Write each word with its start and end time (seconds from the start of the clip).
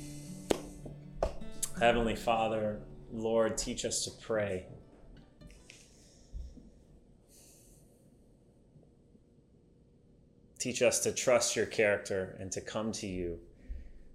Heavenly 1.81 2.15
Father, 2.15 2.79
Lord, 3.13 3.59
teach 3.59 3.85
us 3.85 4.05
to 4.05 4.13
pray. 4.25 4.67
Teach 10.61 10.81
us 10.81 11.01
to 11.01 11.11
trust 11.11 11.57
your 11.57 11.67
character 11.67 12.37
and 12.39 12.53
to 12.53 12.61
come 12.61 12.93
to 12.93 13.09
you 13.09 13.41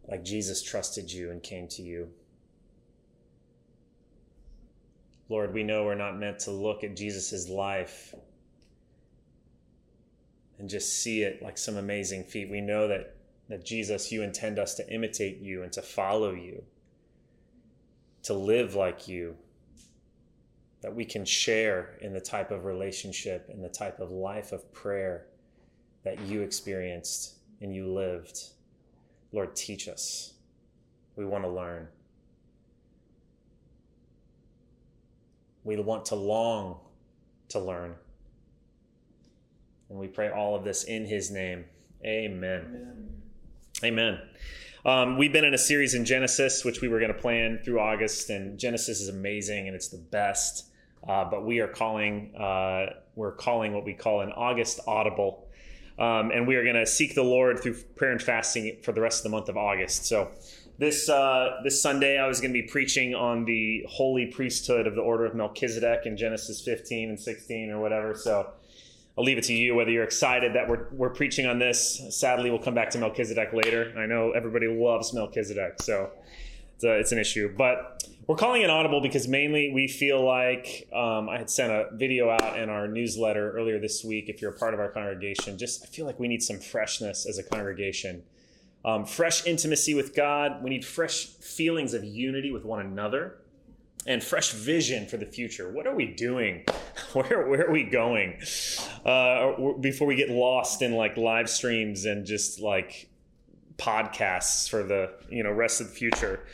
like 0.08 0.24
Jesus 0.24 0.62
trusted 0.62 1.12
you 1.12 1.32
and 1.32 1.42
came 1.42 1.68
to 1.70 1.82
you. 1.82 2.10
Lord, 5.28 5.54
we 5.54 5.64
know 5.64 5.86
we're 5.86 5.96
not 5.96 6.20
meant 6.20 6.40
to 6.40 6.52
look 6.52 6.84
at 6.84 6.96
Jesus' 6.96 7.50
life 7.50 8.14
and 10.60 10.70
just 10.70 11.02
see 11.02 11.24
it 11.24 11.42
like 11.42 11.58
some 11.58 11.78
amazing 11.78 12.24
feat. 12.24 12.50
We 12.50 12.62
know 12.62 12.88
that, 12.88 13.16
that 13.50 13.66
Jesus, 13.66 14.12
you 14.12 14.22
intend 14.22 14.60
us 14.60 14.76
to 14.76 14.94
imitate 14.94 15.40
you 15.40 15.64
and 15.64 15.72
to 15.74 15.82
follow 15.82 16.34
you, 16.34 16.64
to 18.24 18.34
live 18.34 18.76
like 18.76 19.08
you, 19.08 19.36
that 20.82 20.96
we 20.96 21.04
can 21.04 21.26
share 21.26 21.98
in 22.02 22.14
the 22.14 22.22
type 22.22 22.52
of 22.52 22.66
relationship 22.66 23.50
and 23.50 23.64
the 23.64 23.70
type 23.70 24.00
of 24.00 24.12
life 24.12 24.52
of 24.52 24.72
prayer 24.72 25.26
that 26.04 26.20
you 26.22 26.42
experienced 26.42 27.40
and 27.62 27.74
you 27.74 27.92
lived. 27.92 28.50
Lord, 29.36 29.54
teach 29.54 29.90
us. 29.90 30.34
We 31.18 31.26
want 31.26 31.44
to 31.44 31.50
learn. 31.50 31.90
We 35.66 35.76
want 35.76 36.06
to 36.06 36.16
long 36.16 36.80
to 37.50 37.60
learn. 37.60 37.96
And 39.90 40.00
we 40.00 40.08
pray 40.08 40.30
all 40.30 40.56
of 40.56 40.64
this 40.64 40.86
in 40.86 41.06
his 41.06 41.32
name. 41.32 41.66
Amen. 42.06 43.12
Amen. 43.84 43.84
Amen. 43.84 44.22
Um, 44.86 45.18
we've 45.18 45.34
been 45.34 45.44
in 45.44 45.54
a 45.54 45.58
series 45.58 45.96
in 45.96 46.06
Genesis, 46.06 46.64
which 46.64 46.80
we 46.80 46.88
were 46.88 47.00
going 47.00 47.14
to 47.14 47.20
plan 47.20 47.60
through 47.66 47.82
August, 47.82 48.30
and 48.30 48.58
Genesis 48.58 49.02
is 49.02 49.10
amazing 49.10 49.68
and 49.68 49.76
it's 49.76 49.90
the 49.90 49.98
best. 49.98 50.70
Uh, 51.06 51.26
but 51.26 51.46
we 51.46 51.60
are 51.60 51.68
calling 51.68 52.34
uh, 52.40 52.86
we're 53.16 53.34
calling 53.34 53.74
what 53.74 53.84
we 53.84 53.94
call 53.94 54.22
an 54.22 54.32
August 54.32 54.80
audible 54.88 55.45
um, 55.98 56.32
and 56.32 56.48
we 56.48 56.56
are 56.56 56.64
going 56.64 56.76
to 56.76 56.86
seek 56.86 57.16
the 57.16 57.24
Lord 57.24 57.60
through 57.60 57.76
prayer 57.96 58.12
and 58.12 58.22
fasting 58.22 58.78
for 58.84 58.92
the 58.92 59.02
rest 59.02 59.20
of 59.20 59.24
the 59.24 59.38
month 59.38 59.50
of 59.50 59.58
August. 59.58 60.06
So, 60.06 60.32
this 60.78 61.08
uh, 61.08 61.62
this 61.64 61.82
Sunday, 61.82 62.18
I 62.18 62.28
was 62.28 62.42
going 62.42 62.54
to 62.54 62.62
be 62.62 62.68
preaching 62.68 63.16
on 63.16 63.46
the 63.46 63.86
holy 63.88 64.26
priesthood 64.26 64.88
of 64.88 64.96
the 64.96 65.02
order 65.02 65.26
of 65.26 65.34
Melchizedek 65.34 66.06
in 66.06 66.18
Genesis 66.18 66.62
15 66.62 67.10
and 67.10 67.20
16 67.20 67.70
or 67.70 67.80
whatever. 67.80 68.14
So, 68.14 68.52
I'll 69.18 69.24
leave 69.24 69.38
it 69.38 69.46
to 69.46 69.54
you 69.54 69.76
whether 69.76 69.92
you're 69.92 70.04
excited 70.04 70.54
that 70.56 70.68
we're, 70.68 70.88
we're 70.92 71.10
preaching 71.10 71.46
on 71.46 71.60
this. 71.60 72.02
Sadly, 72.10 72.50
we'll 72.50 72.60
come 72.60 72.76
back 72.76 72.90
to 72.92 72.98
Melchizedek 72.98 73.54
later. 73.54 73.94
I 73.98 74.06
know 74.06 74.32
everybody 74.32 74.68
loves 74.68 75.14
Melchizedek, 75.14 75.82
so 75.82 76.12
it's, 76.76 76.84
a, 76.84 77.00
it's 77.00 77.12
an 77.14 77.20
issue. 77.20 77.54
But 77.56 78.04
we're 78.28 78.36
calling 78.36 78.64
it 78.64 78.70
audible 78.70 79.02
because 79.02 79.28
mainly 79.28 79.72
we 79.72 79.88
feel 79.88 80.24
like 80.24 80.88
um, 80.92 81.30
I 81.30 81.38
had 81.38 81.50
sent 81.50 81.72
a 81.72 81.90
video 81.94 82.30
out 82.30 82.58
in 82.58 82.70
our 82.70 82.88
newsletter 82.88 83.52
earlier 83.52 83.80
this 83.80 84.04
week. 84.04 84.30
If 84.30 84.42
you're 84.42 84.52
a 84.52 84.58
part 84.58 84.74
of 84.74 84.80
our 84.80 84.90
congregation, 84.90 85.58
just 85.58 85.84
I 85.84 85.88
feel 85.88 86.06
like 86.06 86.20
we 86.20 86.28
need 86.28 86.42
some 86.42 86.60
freshness 86.60 87.28
as 87.28 87.38
a 87.38 87.44
congregation, 87.44 88.24
um, 88.84 89.06
fresh 89.06 89.46
intimacy 89.46 89.94
with 89.94 90.16
God. 90.16 90.64
We 90.64 90.72
need 90.72 90.86
fresh 90.86 91.26
feelings 91.26 91.94
of 91.94 92.04
unity 92.04 92.52
with 92.52 92.66
one 92.66 92.80
another, 92.80 93.38
and 94.08 94.24
fresh 94.24 94.52
vision 94.52 95.08
for 95.08 95.18
the 95.18 95.26
future. 95.26 95.72
What 95.72 95.86
are 95.86 95.96
we 95.96 96.08
doing? 96.08 96.66
Where 97.14 97.48
where 97.48 97.68
are 97.68 97.72
we 97.72 97.84
going? 97.84 98.40
Uh, 99.06 99.74
before 99.80 100.08
we 100.08 100.16
get 100.16 100.30
lost 100.30 100.82
in 100.82 100.94
like 100.94 101.16
live 101.16 101.50
streams 101.50 102.06
and 102.06 102.26
just 102.26 102.60
like 102.60 103.10
podcasts 103.78 104.70
for 104.70 104.84
the 104.84 105.14
you 105.30 105.44
know 105.44 105.52
rest 105.52 105.80
of 105.80 105.90
the 105.90 105.94
future. 105.94 106.46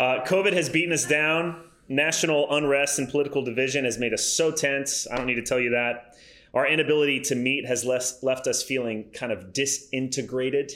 Uh, 0.00 0.24
COVID 0.24 0.54
has 0.54 0.70
beaten 0.70 0.94
us 0.94 1.04
down. 1.04 1.62
National 1.86 2.50
unrest 2.56 2.98
and 2.98 3.06
political 3.06 3.44
division 3.44 3.84
has 3.84 3.98
made 3.98 4.14
us 4.14 4.24
so 4.24 4.50
tense. 4.50 5.06
I 5.06 5.18
don't 5.18 5.26
need 5.26 5.34
to 5.34 5.42
tell 5.42 5.60
you 5.60 5.70
that. 5.70 6.16
Our 6.54 6.66
inability 6.66 7.20
to 7.20 7.34
meet 7.34 7.66
has 7.66 7.84
less, 7.84 8.22
left 8.22 8.46
us 8.46 8.62
feeling 8.62 9.10
kind 9.12 9.30
of 9.30 9.52
disintegrated, 9.52 10.72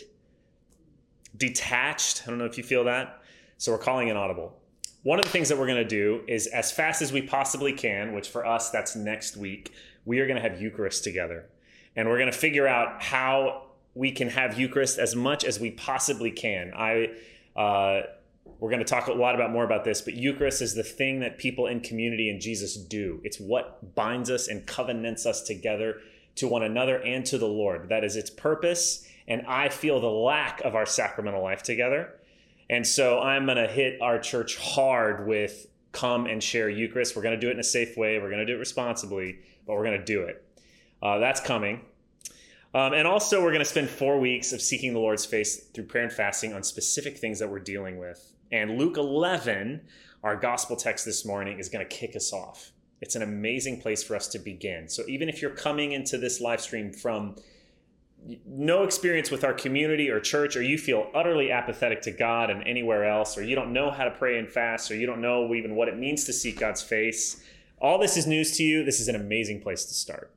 detached. 1.39 2.25
I 2.27 2.31
don't 2.31 2.39
know 2.39 2.45
if 2.45 2.59
you 2.59 2.65
feel 2.65 2.85
that. 2.85 3.23
So 3.57 3.73
we're 3.73 3.79
calling 3.79 4.11
an 4.11 4.19
audible. 4.19 4.61
One 5.05 5.19
of 5.19 5.25
the 5.25 5.31
things 5.31 5.49
that 5.49 5.57
we're 5.57 5.69
going 5.69 5.83
to 5.83 5.89
do 5.89 6.21
is, 6.29 6.47
as 6.49 6.71
fast 6.71 7.01
as 7.01 7.11
we 7.11 7.23
possibly 7.23 7.73
can, 7.73 8.13
which 8.13 8.29
for 8.29 8.45
us, 8.45 8.69
that's 8.69 8.95
next 8.95 9.39
week, 9.39 9.73
we 10.05 10.21
are 10.21 10.27
going 10.27 10.37
to 10.37 10.47
have 10.47 10.61
Eucharist 10.61 11.03
together. 11.03 11.47
And 11.97 12.11
we're 12.11 12.19
going 12.19 12.31
to 12.31 12.39
figure 12.39 12.69
out 12.69 13.03
how 13.03 13.69
we 13.95 14.13
can 14.13 14.29
have 14.29 14.61
Eucharist 14.61 14.99
as 14.99 15.17
much 15.17 15.45
as 15.45 15.59
we 15.59 15.71
possibly 15.71 16.31
can. 16.31 16.75
I, 16.77 17.13
uh, 17.57 18.03
we're 18.65 18.71
going 18.71 18.83
to 18.83 18.87
talk 18.87 19.09
a 19.09 19.13
lot 19.13 19.35
about 19.35 19.51
more 19.51 19.63
about 19.63 19.85
this, 19.85 20.01
but 20.01 20.15
Eucharist 20.15 20.63
is 20.63 20.75
the 20.75 20.83
thing 20.83 21.21
that 21.21 21.37
people 21.37 21.67
in 21.67 21.81
community 21.81 22.31
and 22.31 22.41
Jesus 22.41 22.79
do. 22.79 23.21
It's 23.23 23.39
what 23.39 23.95
binds 23.95 24.31
us 24.31 24.49
and 24.49 24.67
covenants 24.67 25.27
us 25.27 25.43
together 25.43 26.01
to 26.37 26.49
one 26.49 26.63
another 26.63 26.97
and 26.97 27.27
to 27.27 27.37
the 27.37 27.47
Lord. 27.47 27.91
That 27.91 28.05
is 28.05 28.17
its 28.17 28.31
purpose. 28.31 29.07
And 29.29 29.43
I 29.47 29.69
feel 29.69 30.01
the 30.01 30.07
lack 30.07 30.63
of 30.63 30.75
our 30.75 30.87
sacramental 30.87 31.43
life 31.43 31.63
together. 31.63 32.15
And 32.71 32.87
so 32.87 33.21
I'm 33.21 33.45
going 33.45 33.59
to 33.59 33.67
hit 33.67 34.01
our 34.01 34.19
church 34.19 34.57
hard 34.57 35.27
with 35.27 35.67
come 35.93 36.25
and 36.25 36.43
share 36.43 36.71
Eucharist. 36.71 37.15
We're 37.15 37.23
going 37.23 37.39
to 37.39 37.41
do 37.41 37.49
it 37.49 37.53
in 37.53 37.61
a 37.61 37.65
safe 37.65 37.99
way. 37.99 38.19
We're 38.19 38.31
going 38.31 38.47
to 38.47 38.47
do 38.47 38.55
it 38.55 38.61
responsibly, 38.61 39.41
but 39.67 39.75
we're 39.75 39.85
going 39.85 39.99
to 39.99 40.07
do 40.07 40.23
it. 40.23 40.43
Uh, 41.03 41.19
that's 41.19 41.43
coming. 41.43 41.83
Um, 42.73 42.95
and 42.95 43.07
also, 43.07 43.43
we're 43.43 43.53
going 43.53 43.59
to 43.59 43.67
spend 43.67 43.91
four 43.91 44.19
weeks 44.19 44.55
of 44.55 44.63
seeking 44.63 44.95
the 44.95 45.01
Lord's 45.01 45.27
face 45.27 45.65
through 45.75 45.85
prayer 45.85 46.05
and 46.05 46.13
fasting 46.13 46.55
on 46.55 46.63
specific 46.63 47.19
things 47.19 47.41
that 47.41 47.51
we're 47.51 47.59
dealing 47.59 47.99
with. 47.99 48.34
And 48.53 48.79
Luke 48.79 48.97
11, 48.97 49.81
our 50.23 50.37
gospel 50.37 50.77
text 50.77 51.05
this 51.05 51.25
morning, 51.25 51.59
is 51.59 51.69
going 51.69 51.87
to 51.87 51.97
kick 51.97 52.15
us 52.17 52.33
off. 52.33 52.73
It's 53.01 53.17
an 53.17 53.23
amazing 53.23 53.81
place 53.81 54.03
for 54.03 54.17
us 54.17 54.29
to 54.29 54.39
begin. 54.39 54.89
So 54.89 55.03
even 55.09 55.29
if 55.29 55.43
you're 55.43 55.51
coming 55.51 55.93
into 55.93 56.17
this 56.17 56.41
live 56.41 56.61
stream 56.61 56.93
from 56.93 57.37
no 58.47 58.85
experience 58.85 59.31
with 59.31 59.45
our 59.45 59.53
community 59.53 60.09
or 60.09 60.21
church, 60.21 60.57
or 60.57 60.63
you 60.63 60.79
feel 60.79 61.11
utterly 61.15 61.51
apathetic 61.51 62.01
to 62.03 62.11
God 62.11 62.49
and 62.49 62.67
anywhere 62.67 63.05
else, 63.05 63.37
or 63.37 63.43
you 63.43 63.55
don't 63.55 63.73
know 63.73 63.91
how 63.91 64.05
to 64.05 64.11
pray 64.11 64.39
and 64.39 64.49
fast, 64.49 64.91
or 64.91 64.97
you 64.97 65.07
don't 65.07 65.21
know 65.21 65.53
even 65.55 65.75
what 65.75 65.89
it 65.89 65.99
means 65.99 66.25
to 66.25 66.33
seek 66.33 66.61
God's 66.61 66.81
face, 66.81 67.43
all 67.79 67.99
this 67.99 68.17
is 68.17 68.27
news 68.27 68.57
to 68.57 68.63
you. 68.63 68.83
This 68.83 69.01
is 69.01 69.09
an 69.09 69.17
amazing 69.17 69.61
place 69.61 69.85
to 69.85 69.95
start. 69.95 70.33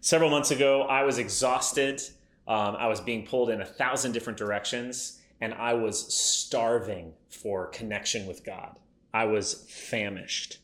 Several 0.00 0.30
months 0.30 0.52
ago, 0.52 0.82
I 0.82 1.02
was 1.02 1.18
exhausted. 1.18 2.00
Um, 2.46 2.76
I 2.76 2.86
was 2.86 3.00
being 3.00 3.26
pulled 3.26 3.50
in 3.50 3.60
a 3.60 3.64
thousand 3.64 4.12
different 4.12 4.38
directions 4.38 5.20
and 5.40 5.54
I 5.54 5.74
was 5.74 6.12
starving 6.14 7.12
for 7.28 7.66
connection 7.68 8.26
with 8.26 8.44
God. 8.44 8.78
I 9.12 9.24
was 9.24 9.66
famished 9.68 10.58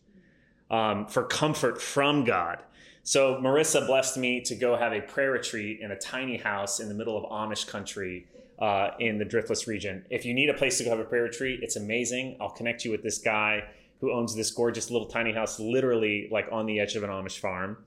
um, 0.70 1.06
for 1.06 1.24
comfort 1.24 1.80
from 1.80 2.24
God. 2.24 2.62
So 3.02 3.36
Marissa 3.36 3.86
blessed 3.86 4.16
me 4.16 4.40
to 4.42 4.54
go 4.54 4.76
have 4.76 4.92
a 4.92 5.00
prayer 5.00 5.32
retreat 5.32 5.80
in 5.80 5.90
a 5.90 5.98
tiny 5.98 6.36
house 6.36 6.80
in 6.80 6.88
the 6.88 6.94
middle 6.94 7.16
of 7.16 7.30
Amish 7.30 7.66
country 7.66 8.26
uh, 8.58 8.90
in 9.00 9.18
the 9.18 9.24
Driftless 9.24 9.66
region. 9.66 10.04
If 10.08 10.24
you 10.24 10.34
need 10.34 10.48
a 10.48 10.54
place 10.54 10.78
to 10.78 10.84
go 10.84 10.90
have 10.90 11.00
a 11.00 11.04
prayer 11.04 11.24
retreat, 11.24 11.60
it's 11.62 11.76
amazing. 11.76 12.36
I'll 12.40 12.50
connect 12.50 12.84
you 12.84 12.90
with 12.90 13.02
this 13.02 13.18
guy 13.18 13.64
who 14.00 14.12
owns 14.12 14.34
this 14.34 14.50
gorgeous 14.50 14.90
little 14.90 15.08
tiny 15.08 15.32
house, 15.32 15.58
literally 15.58 16.28
like 16.30 16.46
on 16.52 16.66
the 16.66 16.78
edge 16.78 16.94
of 16.94 17.02
an 17.02 17.10
Amish 17.10 17.38
farm 17.38 17.78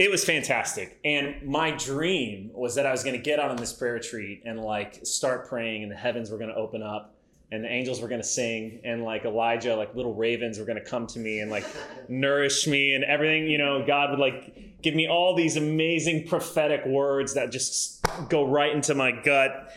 it 0.00 0.10
was 0.10 0.24
fantastic. 0.24 0.98
And 1.04 1.42
my 1.46 1.72
dream 1.72 2.50
was 2.54 2.74
that 2.76 2.86
I 2.86 2.90
was 2.90 3.04
going 3.04 3.16
to 3.16 3.22
get 3.22 3.38
out 3.38 3.50
on 3.50 3.58
this 3.58 3.70
prayer 3.74 3.92
retreat 3.92 4.42
and 4.46 4.58
like 4.58 5.04
start 5.04 5.46
praying, 5.46 5.82
and 5.82 5.92
the 5.92 5.96
heavens 5.96 6.30
were 6.30 6.38
going 6.38 6.48
to 6.48 6.56
open 6.56 6.82
up, 6.82 7.14
and 7.52 7.62
the 7.62 7.68
angels 7.68 8.00
were 8.00 8.08
going 8.08 8.22
to 8.22 8.26
sing, 8.26 8.80
and 8.82 9.04
like 9.04 9.26
Elijah, 9.26 9.76
like 9.76 9.94
little 9.94 10.14
ravens 10.14 10.58
were 10.58 10.64
going 10.64 10.82
to 10.82 10.84
come 10.84 11.06
to 11.08 11.18
me 11.18 11.40
and 11.40 11.50
like 11.50 11.66
nourish 12.08 12.66
me, 12.66 12.94
and 12.94 13.04
everything. 13.04 13.46
You 13.46 13.58
know, 13.58 13.84
God 13.86 14.08
would 14.08 14.18
like 14.18 14.80
give 14.80 14.94
me 14.94 15.06
all 15.06 15.36
these 15.36 15.58
amazing 15.58 16.26
prophetic 16.26 16.86
words 16.86 17.34
that 17.34 17.52
just 17.52 18.02
go 18.30 18.46
right 18.46 18.74
into 18.74 18.94
my 18.94 19.12
gut. 19.12 19.70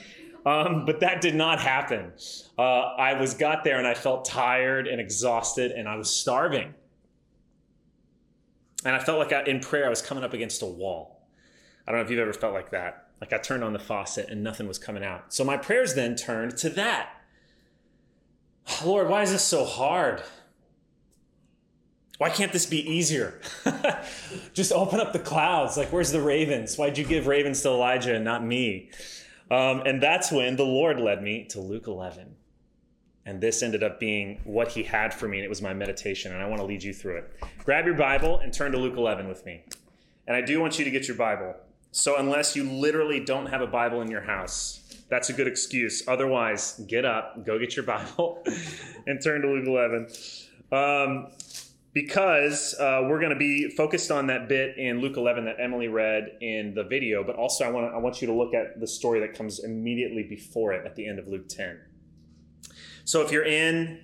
Um, 0.46 0.86
but 0.86 1.02
that 1.02 1.20
did 1.20 1.36
not 1.36 1.60
happen. 1.60 2.14
Uh, 2.58 2.62
I 2.62 3.20
was 3.20 3.34
got 3.34 3.66
there 3.66 3.78
and 3.78 3.88
I 3.88 3.94
felt 3.94 4.24
tired 4.24 4.88
and 4.88 5.02
exhausted, 5.02 5.72
and 5.72 5.86
I 5.86 5.98
was 5.98 6.10
starving. 6.10 6.76
And 8.86 8.96
I 8.96 9.00
felt 9.00 9.20
like 9.20 9.32
I, 9.34 9.44
in 9.44 9.60
prayer, 9.60 9.86
I 9.86 9.90
was 9.90 10.02
coming 10.02 10.24
up 10.24 10.34
against 10.34 10.62
a 10.62 10.66
wall. 10.66 11.22
I 11.88 11.92
don't 11.92 12.00
know 12.00 12.06
if 12.06 12.12
you've 12.12 12.20
ever 12.20 12.34
felt 12.34 12.54
like 12.54 12.72
that. 12.72 13.10
Like 13.22 13.34
I 13.34 13.38
turned 13.38 13.64
on 13.64 13.74
the 13.74 13.80
faucet 13.80 14.30
and 14.30 14.44
nothing 14.44 14.68
was 14.68 14.78
coming 14.78 15.04
out. 15.04 15.34
So 15.34 15.44
my 15.44 15.58
prayers 15.58 15.96
then 15.96 16.16
turned 16.16 16.58
to 16.58 16.70
that. 16.72 17.22
Lord, 18.86 19.10
why 19.10 19.24
is 19.24 19.32
this 19.32 19.44
so 19.44 19.66
hard? 19.66 20.24
Why 22.18 22.30
can't 22.30 22.54
this 22.54 22.66
be 22.66 22.80
easier? 22.90 23.42
Just 24.54 24.72
open 24.72 25.00
up 25.00 25.14
the 25.14 25.20
clouds. 25.20 25.78
Like, 25.78 25.92
where's 25.92 26.12
the 26.12 26.22
ravens? 26.22 26.78
Why'd 26.78 26.98
you 26.98 27.04
give 27.04 27.28
ravens 27.28 27.62
to 27.64 27.70
Elijah 27.70 28.16
and 28.16 28.24
not 28.24 28.46
me? 28.46 28.92
Um, 29.50 29.82
and 29.86 30.02
that's 30.02 30.32
when 30.32 30.56
the 30.56 30.64
Lord 30.64 31.00
led 31.00 31.22
me 31.22 31.46
to 31.50 31.60
Luke 31.60 31.88
11. 31.88 32.36
And 33.26 33.40
this 33.40 33.64
ended 33.64 33.84
up 33.84 34.00
being 34.00 34.42
what 34.44 34.70
he 34.70 34.84
had 34.84 35.14
for 35.14 35.28
me, 35.28 35.38
and 35.38 35.46
it 35.46 35.50
was 35.50 35.62
my 35.62 35.74
meditation, 35.74 36.34
and 36.34 36.42
I 36.42 36.48
want 36.48 36.60
to 36.60 36.66
lead 36.66 36.84
you 36.84 36.94
through 36.94 37.18
it. 37.18 37.34
Grab 37.64 37.86
your 37.86 37.96
Bible 37.96 38.40
and 38.40 38.54
turn 38.54 38.72
to 38.74 38.78
Luke 38.78 38.98
11 38.98 39.28
with 39.28 39.46
me. 39.46 39.64
And 40.28 40.36
I 40.36 40.42
do 40.42 40.60
want 40.60 40.78
you 40.78 40.86
to 40.86 40.92
get 40.92 41.08
your 41.08 41.18
Bible. 41.18 41.56
So, 41.92 42.18
unless 42.18 42.56
you 42.56 42.64
literally 42.64 43.20
don't 43.20 43.46
have 43.46 43.62
a 43.62 43.68
Bible 43.68 44.02
in 44.02 44.10
your 44.10 44.22
house, 44.22 44.82
that's 45.10 45.30
a 45.30 45.34
good 45.34 45.48
excuse. 45.48 46.08
Otherwise, 46.08 46.82
get 46.88 47.06
up, 47.06 47.46
go 47.46 47.60
get 47.60 47.76
your 47.76 47.86
Bible, 47.96 48.44
and 49.08 49.22
turn 49.22 49.42
to 49.42 49.48
Luke 49.48 49.68
11. 49.68 50.08
Um, 50.72 51.28
because 51.94 52.74
uh, 52.80 53.02
we're 53.04 53.20
going 53.20 53.32
to 53.32 53.38
be 53.38 53.70
focused 53.70 54.12
on 54.12 54.28
that 54.28 54.50
bit 54.50 54.78
in 54.78 55.00
Luke 55.00 55.16
11 55.16 55.46
that 55.46 55.58
Emily 55.60 55.88
read 55.88 56.38
in 56.42 56.74
the 56.74 56.84
video, 56.84 57.24
but 57.24 57.36
also 57.36 57.64
I 57.64 57.70
want 57.70 57.94
I 57.94 57.98
want 57.98 58.22
you 58.22 58.28
to 58.28 58.34
look 58.34 58.54
at 58.56 58.80
the 58.80 58.88
story 58.88 59.20
that 59.20 59.36
comes 59.36 59.60
immediately 59.60 60.24
before 60.24 60.74
it 60.74 60.86
at 60.86 60.96
the 60.96 61.08
end 61.08 61.20
of 61.20 61.28
Luke 61.28 61.48
10. 61.48 61.80
So 63.06 63.22
if 63.22 63.32
you're 63.32 63.46
in, 63.46 64.00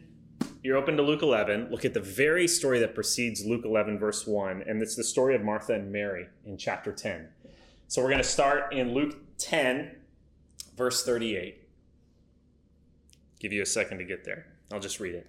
you're 0.61 0.77
open 0.77 0.97
to 0.97 1.03
Luke 1.03 1.21
11, 1.21 1.69
look 1.71 1.85
at 1.85 1.93
the 1.93 2.01
very 2.01 2.47
story 2.47 2.79
that 2.79 2.93
precedes 2.93 3.45
Luke 3.45 3.63
11, 3.63 3.97
verse 3.97 4.27
1, 4.27 4.63
and 4.67 4.81
it's 4.81 4.95
the 4.95 5.05
story 5.05 5.35
of 5.35 5.41
Martha 5.41 5.73
and 5.73 5.89
Mary 5.89 6.27
in 6.45 6.57
chapter 6.57 6.91
10. 6.91 7.29
So 7.87 8.01
we're 8.01 8.09
going 8.09 8.21
to 8.21 8.27
start 8.27 8.73
in 8.73 8.93
Luke 8.93 9.15
10, 9.37 9.95
verse 10.75 11.05
38. 11.05 11.65
Give 13.39 13.53
you 13.53 13.61
a 13.61 13.65
second 13.65 13.99
to 13.99 14.03
get 14.03 14.25
there. 14.25 14.47
I'll 14.71 14.81
just 14.81 14.99
read 14.99 15.15
it. 15.15 15.27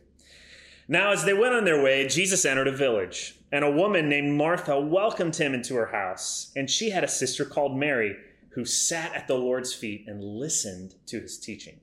Now, 0.89 1.13
as 1.13 1.25
they 1.25 1.33
went 1.33 1.55
on 1.55 1.65
their 1.65 1.81
way, 1.81 2.09
Jesus 2.09 2.45
entered 2.45 2.67
a 2.67 2.73
village, 2.73 3.37
and 3.53 3.65
a 3.65 3.71
woman 3.71 4.09
named 4.09 4.37
Martha 4.37 4.81
welcomed 4.81 5.37
him 5.37 5.55
into 5.55 5.77
her 5.77 5.87
house. 5.87 6.51
And 6.57 6.69
she 6.69 6.91
had 6.91 7.05
a 7.05 7.09
sister 7.09 7.45
called 7.45 7.79
Mary, 7.79 8.17
who 8.51 8.65
sat 8.65 9.15
at 9.15 9.29
the 9.29 9.37
Lord's 9.37 9.73
feet 9.73 10.07
and 10.09 10.25
listened 10.25 10.97
to 11.07 11.21
his 11.21 11.39
teaching. 11.39 11.79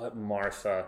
But 0.00 0.16
Martha, 0.16 0.86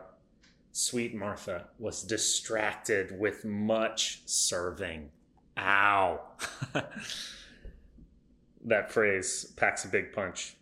sweet 0.71 1.15
Martha, 1.15 1.67
was 1.79 2.03
distracted 2.03 3.21
with 3.21 3.45
much 3.45 4.23
serving. 4.25 5.11
Ow. 5.59 6.19
that 8.65 8.91
phrase 8.91 9.53
packs 9.55 9.85
a 9.85 9.89
big 9.89 10.15
punch. 10.15 10.57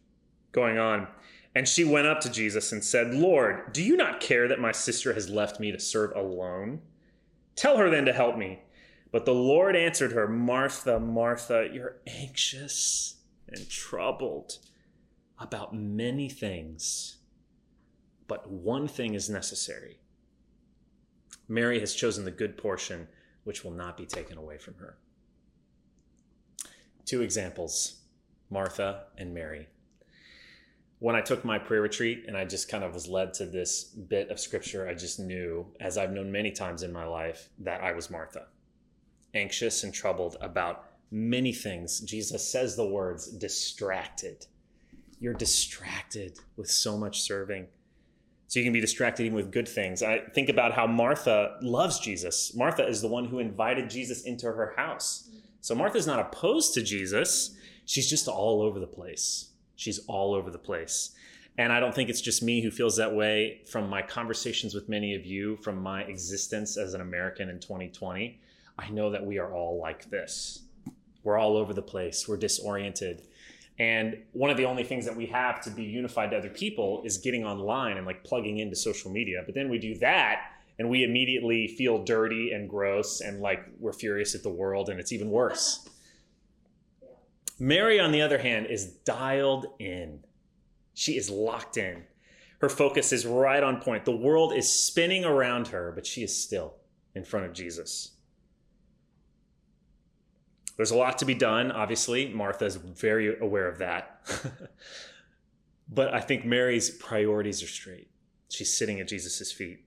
Going 0.50 0.78
on. 0.78 1.06
And 1.54 1.68
she 1.68 1.84
went 1.84 2.08
up 2.08 2.18
to 2.22 2.30
Jesus 2.30 2.72
and 2.72 2.82
said, 2.82 3.14
Lord, 3.14 3.72
do 3.72 3.84
you 3.84 3.96
not 3.96 4.18
care 4.18 4.48
that 4.48 4.58
my 4.58 4.72
sister 4.72 5.12
has 5.12 5.30
left 5.30 5.60
me 5.60 5.70
to 5.70 5.78
serve 5.78 6.10
alone? 6.16 6.80
Tell 7.54 7.76
her 7.76 7.88
then 7.88 8.06
to 8.06 8.12
help 8.12 8.36
me. 8.36 8.62
But 9.12 9.26
the 9.26 9.34
Lord 9.34 9.76
answered 9.76 10.10
her, 10.10 10.26
Martha, 10.26 10.98
Martha, 10.98 11.68
you're 11.72 11.98
anxious 12.08 13.14
and 13.48 13.68
troubled 13.68 14.58
about 15.38 15.72
many 15.72 16.28
things, 16.28 17.18
but 18.30 18.50
one 18.50 18.88
thing 18.88 19.12
is 19.12 19.28
necessary. 19.28 19.98
Mary 21.48 21.80
has 21.80 21.94
chosen 21.94 22.24
the 22.24 22.30
good 22.30 22.56
portion, 22.56 23.08
which 23.44 23.62
will 23.62 23.72
not 23.72 23.98
be 23.98 24.06
taken 24.06 24.38
away 24.38 24.56
from 24.56 24.74
her. 24.76 24.96
Two 27.04 27.20
examples 27.20 28.00
Martha 28.48 29.04
and 29.18 29.34
Mary 29.34 29.66
when 31.00 31.16
I 31.16 31.22
took 31.22 31.44
my 31.44 31.58
prayer 31.58 31.80
retreat 31.80 32.24
and 32.28 32.36
I 32.36 32.44
just 32.44 32.68
kind 32.68 32.84
of 32.84 32.92
was 32.92 33.08
led 33.08 33.32
to 33.34 33.46
this 33.46 33.84
bit 33.84 34.28
of 34.28 34.38
scripture, 34.38 34.86
I 34.86 34.94
just 34.94 35.18
knew, 35.18 35.66
as 35.80 35.96
I've 35.96 36.12
known 36.12 36.30
many 36.30 36.52
times 36.52 36.82
in 36.82 36.92
my 36.92 37.06
life, 37.06 37.48
that 37.58 37.82
I 37.82 37.92
was 37.92 38.10
Martha, 38.10 38.46
anxious 39.34 39.82
and 39.82 39.94
troubled 39.94 40.36
about 40.42 40.90
many 41.10 41.52
things. 41.54 42.00
Jesus 42.00 42.46
says 42.46 42.76
the 42.76 42.86
words 42.86 43.28
distracted. 43.28 44.46
You're 45.18 45.32
distracted 45.32 46.38
with 46.56 46.70
so 46.70 46.98
much 46.98 47.22
serving. 47.22 47.66
So 48.50 48.58
you 48.58 48.64
can 48.64 48.72
be 48.72 48.80
distracted 48.80 49.22
even 49.22 49.36
with 49.36 49.52
good 49.52 49.68
things. 49.68 50.02
I 50.02 50.18
think 50.34 50.48
about 50.48 50.72
how 50.72 50.86
Martha 50.86 51.56
loves 51.62 52.00
Jesus. 52.00 52.52
Martha 52.54 52.86
is 52.86 53.00
the 53.00 53.08
one 53.08 53.24
who 53.24 53.38
invited 53.38 53.88
Jesus 53.88 54.24
into 54.24 54.46
her 54.46 54.74
house. 54.76 55.30
So 55.62 55.74
Martha's 55.74 56.06
not 56.06 56.18
opposed 56.18 56.74
to 56.74 56.82
Jesus, 56.82 57.56
she's 57.86 58.10
just 58.10 58.28
all 58.28 58.60
over 58.60 58.78
the 58.78 58.86
place 58.86 59.50
She's 59.80 60.00
all 60.08 60.34
over 60.34 60.50
the 60.50 60.58
place. 60.58 61.12
And 61.56 61.72
I 61.72 61.80
don't 61.80 61.94
think 61.94 62.10
it's 62.10 62.20
just 62.20 62.42
me 62.42 62.60
who 62.60 62.70
feels 62.70 62.96
that 62.96 63.14
way 63.14 63.62
from 63.66 63.88
my 63.88 64.02
conversations 64.02 64.74
with 64.74 64.90
many 64.90 65.14
of 65.14 65.24
you, 65.24 65.56
from 65.56 65.82
my 65.82 66.02
existence 66.02 66.76
as 66.76 66.92
an 66.92 67.00
American 67.00 67.48
in 67.48 67.60
2020. 67.60 68.38
I 68.78 68.90
know 68.90 69.08
that 69.08 69.24
we 69.24 69.38
are 69.38 69.54
all 69.54 69.80
like 69.80 70.10
this. 70.10 70.64
We're 71.22 71.38
all 71.38 71.56
over 71.56 71.72
the 71.72 71.80
place, 71.80 72.28
we're 72.28 72.36
disoriented. 72.36 73.22
And 73.80 74.18
one 74.32 74.50
of 74.50 74.58
the 74.58 74.66
only 74.66 74.84
things 74.84 75.06
that 75.06 75.16
we 75.16 75.24
have 75.26 75.62
to 75.62 75.70
be 75.70 75.84
unified 75.84 76.32
to 76.32 76.36
other 76.36 76.50
people 76.50 77.00
is 77.06 77.16
getting 77.16 77.46
online 77.46 77.96
and 77.96 78.04
like 78.04 78.22
plugging 78.24 78.58
into 78.58 78.76
social 78.76 79.10
media. 79.10 79.42
But 79.46 79.54
then 79.54 79.70
we 79.70 79.78
do 79.78 79.94
that 80.00 80.52
and 80.78 80.90
we 80.90 81.02
immediately 81.02 81.66
feel 81.66 82.04
dirty 82.04 82.52
and 82.52 82.68
gross 82.68 83.22
and 83.22 83.40
like 83.40 83.64
we're 83.78 83.94
furious 83.94 84.34
at 84.34 84.42
the 84.42 84.50
world 84.50 84.90
and 84.90 85.00
it's 85.00 85.12
even 85.12 85.30
worse. 85.30 85.88
Mary, 87.58 87.98
on 87.98 88.12
the 88.12 88.20
other 88.20 88.36
hand, 88.36 88.66
is 88.66 88.84
dialed 88.84 89.64
in. 89.78 90.20
She 90.92 91.16
is 91.16 91.30
locked 91.30 91.78
in. 91.78 92.04
Her 92.60 92.68
focus 92.68 93.14
is 93.14 93.24
right 93.24 93.62
on 93.62 93.80
point. 93.80 94.04
The 94.04 94.14
world 94.14 94.52
is 94.52 94.70
spinning 94.70 95.24
around 95.24 95.68
her, 95.68 95.90
but 95.94 96.06
she 96.06 96.22
is 96.22 96.36
still 96.36 96.74
in 97.14 97.24
front 97.24 97.46
of 97.46 97.54
Jesus. 97.54 98.10
There's 100.80 100.92
a 100.92 100.96
lot 100.96 101.18
to 101.18 101.26
be 101.26 101.34
done, 101.34 101.70
obviously. 101.72 102.30
Martha 102.30 102.64
is 102.64 102.76
very 102.76 103.38
aware 103.38 103.68
of 103.68 103.76
that. 103.80 104.22
but 105.90 106.14
I 106.14 106.20
think 106.20 106.46
Mary's 106.46 106.88
priorities 106.88 107.62
are 107.62 107.66
straight. 107.66 108.08
She's 108.48 108.74
sitting 108.74 108.98
at 108.98 109.06
Jesus' 109.06 109.52
feet. 109.52 109.84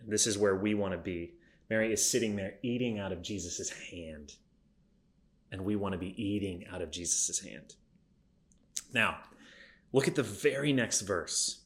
And 0.00 0.10
this 0.10 0.26
is 0.26 0.36
where 0.36 0.56
we 0.56 0.74
want 0.74 0.90
to 0.90 0.98
be. 0.98 1.34
Mary 1.70 1.92
is 1.92 2.04
sitting 2.04 2.34
there 2.34 2.54
eating 2.64 2.98
out 2.98 3.12
of 3.12 3.22
Jesus' 3.22 3.70
hand 3.70 4.32
and 5.52 5.64
we 5.64 5.76
want 5.76 5.92
to 5.92 5.98
be 5.98 6.20
eating 6.20 6.66
out 6.66 6.82
of 6.82 6.90
Jesus' 6.90 7.38
hand. 7.38 7.76
Now, 8.92 9.18
look 9.92 10.08
at 10.08 10.16
the 10.16 10.24
very 10.24 10.72
next 10.72 11.02
verse, 11.02 11.60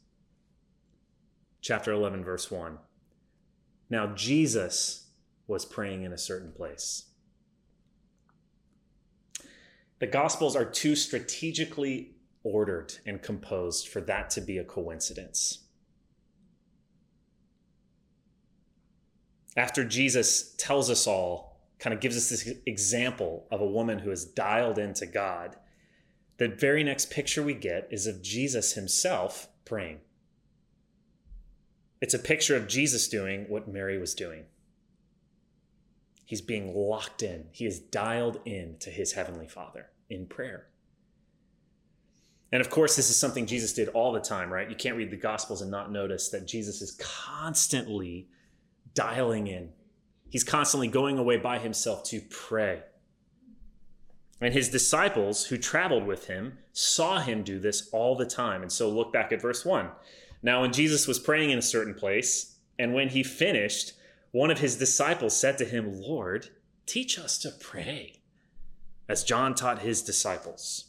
chapter 1.63 1.91
11, 1.91 2.23
verse 2.23 2.51
1. 2.51 2.77
Now, 3.89 4.09
Jesus 4.09 5.07
was 5.47 5.65
praying 5.65 6.03
in 6.03 6.13
a 6.13 6.19
certain 6.19 6.53
place. 6.53 7.07
The 10.03 10.09
Gospels 10.09 10.57
are 10.57 10.65
too 10.65 10.97
strategically 10.97 12.17
ordered 12.43 12.93
and 13.07 13.23
composed 13.23 13.87
for 13.87 14.01
that 14.01 14.31
to 14.31 14.41
be 14.41 14.59
a 14.59 14.65
coincidence. 14.65 15.61
After 19.57 19.85
Jesus 19.85 20.57
tells 20.59 20.91
us 20.91 21.07
all 21.07 21.61
kind 21.79 21.95
of 21.95 22.01
gives 22.01 22.17
us 22.17 22.31
this 22.31 22.53
example 22.67 23.47
of 23.53 23.61
a 23.61 23.65
woman 23.65 24.01
who 24.01 24.11
is 24.11 24.25
dialed 24.25 24.77
into 24.77 25.07
God. 25.07 25.55
The 26.39 26.49
very 26.49 26.83
next 26.83 27.13
picture 27.13 27.45
we 27.45 27.55
get 27.55 27.87
is 27.93 28.09
of 28.09 28.23
Jesus 28.23 28.73
himself 28.73 29.51
praying. 29.65 30.01
It's 32.01 32.15
a 32.15 32.19
picture 32.19 32.57
of 32.57 32.67
Jesus 32.67 33.07
doing 33.07 33.45
what 33.49 33.69
Mary 33.69 33.99
was 33.99 34.17
doing. 34.17 34.47
He's 36.25 36.41
being 36.41 36.75
locked 36.75 37.23
in, 37.23 37.45
he 37.53 37.67
is 37.67 37.79
dialed 37.79 38.41
in 38.45 38.79
to 38.81 38.91
his 38.91 39.13
heavenly 39.13 39.47
Father 39.47 39.91
in 40.13 40.27
prayer. 40.27 40.67
And 42.53 42.61
of 42.61 42.69
course, 42.69 42.97
this 42.97 43.09
is 43.09 43.17
something 43.19 43.47
Jesus 43.47 43.73
did 43.73 43.89
all 43.89 44.13
the 44.13 44.21
time, 44.21 44.53
right? 44.53 44.69
You 44.69 44.77
can't 44.77 44.97
read 44.97 45.11
the 45.11 45.17
Gospels 45.17 45.63
and 45.63 45.71
not 45.71 45.91
notice 45.91 46.29
that 46.29 46.47
Jesus 46.47 46.83
is 46.83 46.93
constantly 47.01 48.29
dialing 48.95 49.47
in 49.47 49.71
He's 50.33 50.45
constantly 50.45 50.89
going 50.89 51.19
away 51.19 51.37
by 51.37 51.59
himself 51.59 52.05
to 52.05 52.23
pray. 52.31 52.85
And 54.41 54.55
his 54.55 54.71
disciples 54.71 55.45
who 55.45 55.59
traveled 55.59 56.07
with 56.07 56.27
him 56.27 56.57
saw 56.73 57.21
him 57.21 57.43
do 57.43 57.59
this 57.59 57.91
all 57.93 58.17
the 58.17 58.25
time. 58.25 58.63
And 58.63 58.73
so 58.73 58.89
look 58.89 59.13
back 59.13 59.31
at 59.31 59.43
verse 59.43 59.63
1. 59.63 59.91
Now, 60.43 60.63
when 60.63 60.73
Jesus 60.73 61.07
was 61.07 61.19
praying 61.19 61.51
in 61.51 61.59
a 61.59 61.63
certain 61.63 61.93
place, 61.93 62.57
and 62.79 62.95
when 62.95 63.11
he 63.11 63.23
finished, 63.23 63.93
one 64.31 64.51
of 64.51 64.59
his 64.59 64.79
disciples 64.79 65.37
said 65.37 65.59
to 65.59 65.67
him, 65.67 66.01
Lord, 66.01 66.49
teach 66.87 67.19
us 67.19 67.37
to 67.41 67.51
pray, 67.51 68.22
as 69.09 69.25
John 69.25 69.55
taught 69.55 69.81
his 69.81 70.03
disciples. 70.03 70.87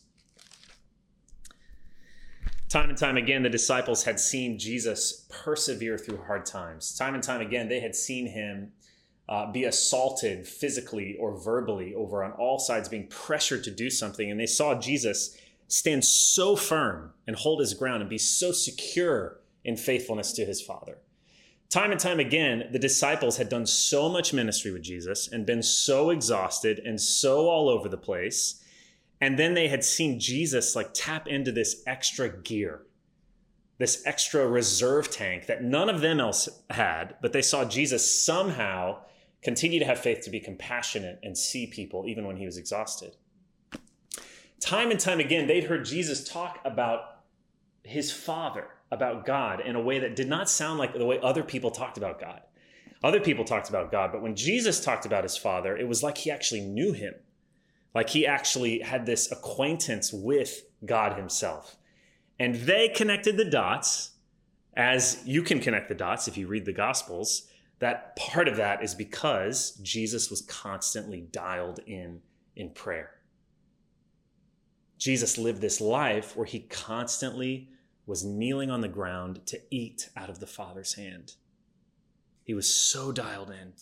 Time 2.70 2.90
and 2.90 2.98
time 2.98 3.18
again, 3.18 3.44
the 3.44 3.50
disciples 3.50 4.04
had 4.04 4.20
seen 4.20 4.58
Jesus 4.58 5.28
persevere 5.30 5.98
through 5.98 6.24
hard 6.24 6.46
times. 6.46 6.96
Time 6.98 7.14
and 7.14 7.22
time 7.22 7.42
again, 7.42 7.70
they 7.70 7.80
had 7.80 7.96
seen 7.96 8.26
him 8.26 8.72
uh, 9.30 9.52
be 9.52 9.66
assaulted 9.66 10.48
physically 10.48 11.16
or 11.20 11.40
verbally 11.40 11.94
over 11.94 12.24
on 12.24 12.32
all 12.32 12.58
sides, 12.58 12.90
being 12.90 13.08
pressured 13.08 13.64
to 13.66 13.72
do 13.72 13.90
something. 13.90 14.32
And 14.32 14.40
they 14.40 14.48
saw 14.48 14.80
Jesus 14.80 15.38
stand 15.68 16.04
so 16.04 16.56
firm 16.56 17.14
and 17.28 17.36
hold 17.36 17.60
his 17.60 17.74
ground 17.74 18.02
and 18.02 18.10
be 18.10 18.18
so 18.18 18.52
secure 18.52 19.40
in 19.64 19.78
faithfulness 19.78 20.34
to 20.34 20.46
his 20.46 20.62
Father. 20.62 20.98
Time 21.74 21.90
and 21.90 22.00
time 22.00 22.20
again, 22.20 22.70
the 22.72 22.78
disciples 22.78 23.38
had 23.38 23.50
done 23.50 23.66
so 23.66 24.08
much 24.08 24.32
ministry 24.32 24.70
with 24.70 24.84
Jesus 24.84 25.28
and 25.28 25.44
been 25.44 25.64
so 25.64 26.12
exhausted 26.12 26.78
and 26.78 27.02
so 27.02 27.50
all 27.50 27.68
over 27.68 27.90
the 27.90 27.98
place. 27.98 28.64
And 29.20 29.40
then 29.40 29.56
they 29.56 29.70
had 29.70 29.84
seen 29.84 30.20
Jesus 30.20 30.76
like 30.76 30.92
tap 30.94 31.28
into 31.28 31.52
this 31.52 31.82
extra 31.88 32.30
gear, 32.30 32.84
this 33.80 34.04
extra 34.06 34.48
reserve 34.48 35.10
tank 35.10 35.48
that 35.48 35.64
none 35.64 35.90
of 35.90 36.02
them 36.02 36.20
else 36.20 36.48
had, 36.70 37.16
but 37.24 37.34
they 37.34 37.42
saw 37.42 37.66
Jesus 37.66 38.24
somehow 38.24 39.00
continue 39.42 39.80
to 39.80 39.86
have 39.86 39.98
faith 39.98 40.22
to 40.26 40.30
be 40.30 40.40
compassionate 40.40 41.20
and 41.24 41.36
see 41.36 41.66
people 41.66 42.06
even 42.06 42.28
when 42.28 42.38
he 42.38 42.46
was 42.46 42.58
exhausted. 42.58 43.16
Time 44.60 44.92
and 44.92 45.00
time 45.00 45.20
again, 45.20 45.48
they'd 45.48 45.64
heard 45.64 45.86
Jesus 45.86 46.24
talk 46.24 46.60
about 46.66 47.24
his 47.82 48.12
Father, 48.12 48.68
about 48.94 49.26
God, 49.26 49.60
in 49.60 49.76
a 49.76 49.82
way 49.82 50.00
that 50.00 50.16
did 50.16 50.30
not 50.30 50.50
sound 50.50 50.80
like 50.80 50.94
the 50.94 51.06
way 51.06 51.20
other 51.22 51.44
people 51.44 51.72
talked 51.72 51.98
about 51.98 52.20
God. 52.22 52.42
Other 53.04 53.20
people 53.20 53.44
talked 53.44 53.70
about 53.70 53.92
God, 53.92 54.12
but 54.12 54.22
when 54.22 54.36
Jesus 54.36 54.80
talked 54.80 55.06
about 55.06 55.24
his 55.24 55.36
Father, 55.36 55.76
it 55.76 55.88
was 55.88 56.04
like 56.04 56.18
he 56.18 56.32
actually 56.32 56.62
knew 56.62 56.94
him 56.94 57.16
like 57.94 58.10
he 58.10 58.26
actually 58.26 58.80
had 58.80 59.06
this 59.06 59.32
acquaintance 59.32 60.12
with 60.12 60.64
God 60.86 61.18
himself. 61.18 61.78
And 62.40 62.56
they 62.56 62.90
connected 62.90 63.38
the 63.38 63.46
dots, 63.46 64.12
as 64.76 65.22
you 65.26 65.44
can 65.44 65.60
connect 65.60 65.90
the 65.90 65.96
dots 65.96 66.28
if 66.28 66.38
you 66.38 66.48
read 66.48 66.66
the 66.66 66.74
Gospels. 66.74 67.48
That 67.80 68.16
part 68.16 68.48
of 68.48 68.56
that 68.58 68.84
is 68.84 68.96
because 68.96 69.72
Jesus 69.84 70.30
was 70.30 70.42
constantly 70.42 71.22
dialed 71.22 71.80
in 71.86 72.22
in 72.56 72.70
prayer. 72.70 73.12
Jesus 74.98 75.38
lived 75.38 75.60
this 75.60 75.82
life 75.82 76.36
where 76.36 76.46
he 76.46 76.62
constantly 76.62 77.70
was 78.06 78.24
kneeling 78.24 78.70
on 78.70 78.82
the 78.82 78.88
ground 78.88 79.46
to 79.48 79.62
eat 79.72 80.10
out 80.18 80.30
of 80.30 80.40
the 80.40 80.48
Father's 80.48 80.96
hand. 80.96 81.34
He 82.44 82.54
was 82.54 82.68
so 82.74 83.12
dialed 83.12 83.50
in. 83.50 83.74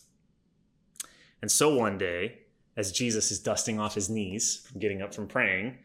And 1.42 1.51
so 1.51 1.75
one 1.75 1.98
day, 1.98 2.40
as 2.78 2.92
Jesus 2.92 3.32
is 3.32 3.40
dusting 3.40 3.80
off 3.80 3.96
his 3.96 4.10
knees 4.10 4.68
from 4.70 4.80
getting 4.80 5.01
up 5.01 5.13
from 5.13 5.28
praying, 5.28 5.78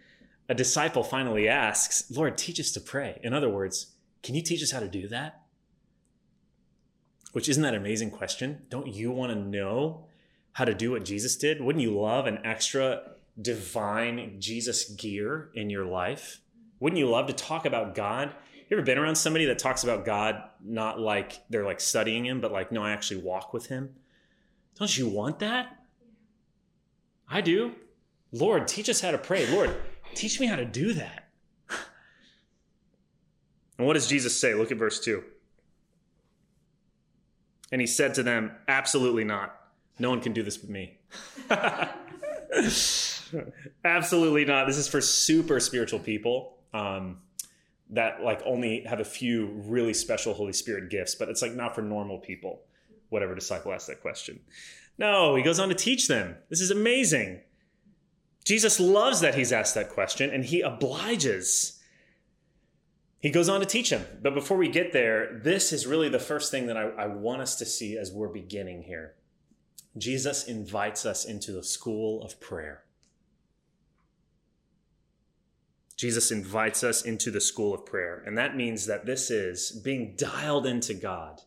a 0.49 0.55
disciple 0.55 1.03
finally 1.03 1.49
asks, 1.49 2.11
Lord, 2.11 2.37
teach 2.37 2.61
us 2.61 2.71
to 2.73 2.81
pray. 2.81 3.19
In 3.23 3.33
other 3.33 3.49
words, 3.49 3.95
can 4.23 4.35
you 4.35 4.43
teach 4.43 4.63
us 4.63 4.71
how 4.71 4.81
to 4.81 4.89
do 4.89 5.09
that? 5.09 5.43
Which 7.33 7.49
isn't 7.49 7.63
that 7.63 7.75
amazing 7.75 8.11
question? 8.11 8.63
Don't 8.69 8.87
you 8.87 9.11
want 9.11 9.33
to 9.33 9.39
know 9.39 10.07
how 10.53 10.65
to 10.65 10.75
do 10.75 10.93
what 10.93 11.05
Jesus 11.05 11.37
did? 11.37 11.61
Wouldn't 11.61 11.83
you 11.83 11.99
love 11.99 12.27
an 12.27 12.39
extra 12.45 13.03
divine 13.41 14.37
Jesus 14.39 14.89
gear 14.91 15.51
in 15.55 15.69
your 15.69 15.85
life? 15.85 16.41
Wouldn't 16.81 16.99
you 16.99 17.09
love 17.09 17.27
to 17.27 17.33
talk 17.33 17.65
about 17.65 17.95
God? 17.95 18.35
You 18.69 18.77
ever 18.77 18.85
been 18.85 18.99
around 18.99 19.15
somebody 19.15 19.47
that 19.47 19.59
talks 19.59 19.85
about 19.85 20.05
God 20.05 20.43
not 20.63 20.99
like 20.99 21.41
they're 21.49 21.65
like 21.65 21.81
studying 21.81 22.27
him, 22.27 22.41
but 22.41 22.53
like, 22.53 22.73
no, 22.73 22.83
I 22.83 22.91
actually 22.91 23.23
walk 23.23 23.53
with 23.53 23.67
him? 23.67 23.95
Don't 24.79 24.97
you 24.97 25.09
want 25.09 25.39
that? 25.39 25.79
I 27.29 27.41
do. 27.41 27.73
Lord, 28.33 28.69
teach 28.69 28.89
us 28.89 29.01
how 29.01 29.13
to 29.13 29.19
pray. 29.19 29.51
Lord, 29.51 29.75
teach 30.15 30.41
me 30.41 30.47
how 30.47 30.57
to 30.57 30.65
do 30.65 30.93
that. 30.95 31.29
And 33.79 33.87
what 33.87 33.93
does 33.93 34.07
Jesus 34.07 34.41
say? 34.41 34.55
Look 34.55 34.73
at 34.73 34.79
verse 34.79 34.99
2. 35.01 35.23
And 37.73 37.81
he 37.81 37.87
said 37.87 38.15
to 38.15 38.23
them, 38.23 38.53
Absolutely 38.69 39.25
not. 39.25 39.55
No 39.99 40.09
one 40.09 40.23
can 40.23 40.33
do 40.33 40.43
this 40.43 40.57
but 40.57 40.71
me. 40.71 40.99
Absolutely 43.85 44.47
not. 44.47 44.67
This 44.67 44.79
is 44.79 44.89
for 44.89 45.03
super 45.03 45.61
spiritual 45.61 45.99
people 45.99 46.56
um, 46.77 47.19
that 47.91 48.23
like 48.23 48.43
only 48.45 48.83
have 48.83 49.01
a 49.01 49.05
few 49.05 49.47
really 49.47 49.95
special 49.95 50.35
Holy 50.35 50.53
Spirit 50.53 50.91
gifts, 50.91 51.15
but 51.15 51.29
it's 51.29 51.43
like 51.43 51.53
not 51.53 51.75
for 51.75 51.83
normal 51.83 52.19
people. 52.19 52.63
Whatever 53.09 53.35
disciple 53.35 53.73
asked 53.73 53.87
that 53.87 54.03
question. 54.03 54.41
No, 54.99 55.37
he 55.37 55.43
goes 55.43 55.61
on 55.61 55.69
to 55.69 55.75
teach 55.75 56.09
them. 56.09 56.37
This 56.51 56.61
is 56.61 56.71
amazing. 56.71 57.41
Jesus 58.45 58.81
loves 58.81 59.21
that 59.21 59.35
he's 59.35 59.53
asked 59.53 59.75
that 59.75 59.91
question 59.91 60.31
and 60.31 60.45
he 60.45 60.61
obliges. 60.61 61.81
He 63.21 63.31
goes 63.31 63.49
on 63.49 63.61
to 63.61 63.67
teach 63.67 63.91
him. 63.91 64.05
But 64.23 64.35
before 64.35 64.57
we 64.57 64.69
get 64.69 64.93
there, 64.93 65.41
this 65.43 65.73
is 65.73 65.87
really 65.87 66.09
the 66.09 66.19
first 66.19 66.51
thing 66.51 66.67
that 66.67 66.77
I, 66.77 66.89
I 66.89 67.07
want 67.07 67.43
us 67.43 67.57
to 67.57 67.65
see 67.67 67.97
as 67.97 68.13
we're 68.13 68.29
beginning 68.29 68.83
here. 68.83 69.15
Jesus 69.97 70.45
invites 70.45 71.07
us 71.07 71.25
into 71.25 71.53
the 71.53 71.63
school 71.63 72.23
of 72.23 72.41
prayer. 72.41 72.86
Jesus 75.97 76.31
invites 76.31 76.85
us 76.85 77.03
into 77.03 77.31
the 77.31 77.41
school 77.41 77.75
of 77.75 77.87
prayer. 77.87 78.23
And 78.27 78.37
that 78.37 78.57
means 78.57 78.87
that 78.87 79.07
this 79.07 79.31
is 79.31 79.73
being 79.73 80.15
dialed 80.17 80.67
into 80.67 80.95
God 80.95 81.41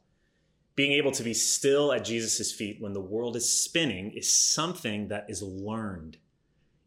being 0.80 0.94
able 0.94 1.12
to 1.12 1.24
be 1.24 1.34
still 1.34 1.92
at 1.92 2.06
Jesus' 2.06 2.54
feet 2.54 2.78
when 2.80 2.94
the 2.94 3.02
world 3.02 3.36
is 3.36 3.52
spinning 3.52 4.12
is 4.12 4.32
something 4.32 5.10
that 5.10 5.26
is 5.28 5.44
learned. 5.44 6.16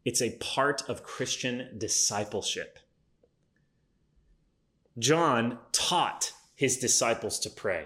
It's 0.03 0.19
a 0.19 0.35
part 0.37 0.81
of 0.89 1.03
Christian 1.03 1.75
discipleship. 1.77 2.79
John 4.97 5.59
taught 5.71 6.31
his 6.55 6.79
disciples 6.79 7.37
to 7.41 7.51
pray. 7.51 7.85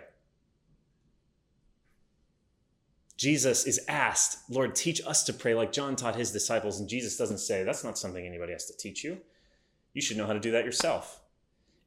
Jesus 3.18 3.66
is 3.68 3.82
asked, 3.90 4.50
Lord, 4.50 4.76
teach 4.76 5.02
us 5.06 5.26
to 5.26 5.34
pray 5.34 5.56
like 5.56 5.74
John 5.74 5.98
taught 5.98 6.16
his 6.16 6.32
disciples. 6.32 6.80
And 6.80 6.88
Jesus 6.88 7.18
doesn't 7.18 7.40
say, 7.40 7.66
that's 7.66 7.84
not 7.84 7.98
something 7.98 8.26
anybody 8.26 8.54
has 8.54 8.68
to 8.68 8.78
teach 8.78 9.04
you. 9.04 9.18
You 9.98 10.02
should 10.04 10.18
know 10.18 10.28
how 10.28 10.34
to 10.34 10.40
do 10.40 10.52
that 10.52 10.64
yourself. 10.64 11.22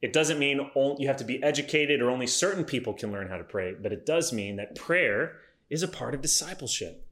It 0.01 0.11
doesn't 0.11 0.37
mean 0.37 0.69
you 0.75 1.07
have 1.07 1.15
to 1.15 1.23
be 1.23 1.41
educated 1.41 2.01
or 2.01 2.09
only 2.09 2.27
certain 2.27 2.65
people 2.65 2.91
can 2.91 3.09
learn 3.09 3.29
how 3.29 3.37
to 3.37 3.43
pray, 3.45 3.73
but 3.73 3.93
it 3.93 4.05
does 4.05 4.33
mean 4.33 4.57
that 4.57 4.75
prayer 4.75 5.37
is 5.69 5.81
a 5.81 5.87
part 5.87 6.13
of 6.13 6.19
discipleship. 6.19 7.07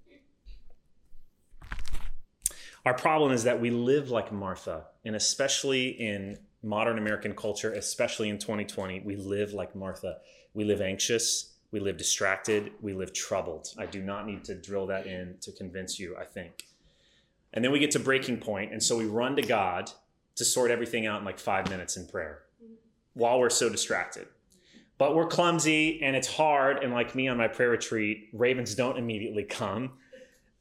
Our 2.86 2.94
problem 2.94 3.32
is 3.32 3.46
that 3.46 3.62
we 3.62 3.70
live 3.70 4.10
like 4.10 4.34
Martha, 4.34 4.88
and 5.06 5.16
especially 5.16 5.88
in 5.88 6.38
modern 6.64 6.98
American 6.98 7.34
culture, 7.34 7.72
especially 7.72 8.28
in 8.28 8.38
2020, 8.38 9.00
we 9.06 9.16
live 9.16 9.54
like 9.54 9.78
Martha. 9.78 10.18
We 10.54 10.66
live 10.66 10.82
anxious, 10.82 11.54
we 11.72 11.80
live 11.80 11.96
distracted, 11.96 12.74
we 12.82 12.92
live 12.92 13.14
troubled. 13.14 13.70
I 13.78 13.86
do 13.86 14.04
not 14.04 14.26
need 14.26 14.44
to 14.44 14.54
drill 14.54 14.88
that 14.88 15.08
in 15.08 15.38
to 15.44 15.54
convince 15.54 15.98
you, 15.98 16.18
I 16.18 16.26
think. 16.26 16.66
And 17.54 17.64
then 17.64 17.72
we 17.72 17.80
get 17.80 17.92
to 17.92 18.00
breaking 18.00 18.40
point, 18.40 18.74
and 18.74 18.84
so 18.84 18.98
we 18.98 19.06
run 19.06 19.38
to 19.38 19.42
God 19.42 19.90
to 20.40 20.46
sort 20.46 20.72
everything 20.72 21.06
out 21.06 21.20
in 21.20 21.26
like 21.26 21.38
five 21.38 21.70
minutes 21.70 21.96
in 21.96 22.08
prayer 22.08 22.44
while 23.14 23.40
we're 23.40 23.50
so 23.50 23.70
distracted. 23.70 24.28
But 24.98 25.16
we're 25.16 25.28
clumsy 25.28 26.02
and 26.02 26.16
it's 26.16 26.28
hard. 26.28 26.84
And 26.84 26.94
like 26.94 27.14
me 27.14 27.28
on 27.28 27.38
my 27.38 27.48
prayer 27.48 27.70
retreat, 27.70 28.30
ravens 28.34 28.74
don't 28.74 28.98
immediately 28.98 29.44
come. 29.44 29.94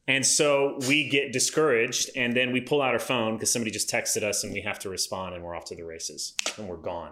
And 0.07 0.25
so 0.25 0.79
we 0.87 1.07
get 1.07 1.31
discouraged 1.31 2.09
and 2.15 2.35
then 2.35 2.51
we 2.51 2.61
pull 2.61 2.81
out 2.81 2.93
our 2.93 2.99
phone 2.99 3.35
because 3.35 3.51
somebody 3.51 3.71
just 3.71 3.89
texted 3.89 4.23
us 4.23 4.43
and 4.43 4.53
we 4.53 4.61
have 4.61 4.79
to 4.79 4.89
respond 4.89 5.35
and 5.35 5.43
we're 5.43 5.55
off 5.55 5.65
to 5.65 5.75
the 5.75 5.83
races 5.83 6.33
and 6.57 6.67
we're 6.67 6.77
gone. 6.77 7.11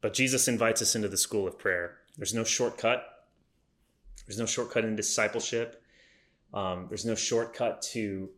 But 0.00 0.14
Jesus 0.14 0.48
invites 0.48 0.80
us 0.80 0.94
into 0.94 1.08
the 1.08 1.16
school 1.16 1.46
of 1.46 1.58
prayer. 1.58 1.98
There's 2.16 2.34
no 2.34 2.44
shortcut. 2.44 3.04
There's 4.26 4.38
no 4.38 4.46
shortcut 4.46 4.84
in 4.84 4.96
discipleship. 4.96 5.82
Um, 6.54 6.86
there's 6.88 7.04
no 7.04 7.14
shortcut 7.14 7.82
to 7.92 8.30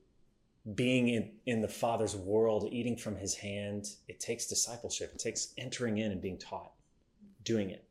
being 0.75 1.09
in, 1.09 1.31
in 1.47 1.61
the 1.61 1.69
Father's 1.69 2.17
world, 2.17 2.69
eating 2.73 2.97
from 2.97 3.17
his 3.17 3.35
hand, 3.35 3.89
it 4.09 4.19
takes 4.19 4.47
discipleship. 4.47 5.13
It 5.15 5.19
takes 5.19 5.53
entering 5.59 5.99
in 5.99 6.11
and 6.13 6.23
being 6.23 6.39
taught, 6.39 6.73
doing 7.45 7.71
it. 7.71 7.85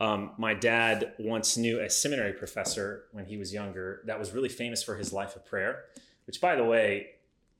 Um, 0.00 0.32
my 0.38 0.54
dad 0.54 1.12
once 1.18 1.58
knew 1.58 1.80
a 1.80 1.90
seminary 1.90 2.32
professor 2.32 3.04
when 3.12 3.26
he 3.26 3.36
was 3.36 3.52
younger 3.52 4.02
that 4.06 4.18
was 4.18 4.32
really 4.32 4.48
famous 4.48 4.82
for 4.82 4.96
his 4.96 5.12
life 5.12 5.36
of 5.36 5.44
prayer, 5.44 5.84
which, 6.26 6.40
by 6.40 6.56
the 6.56 6.64
way, 6.64 7.08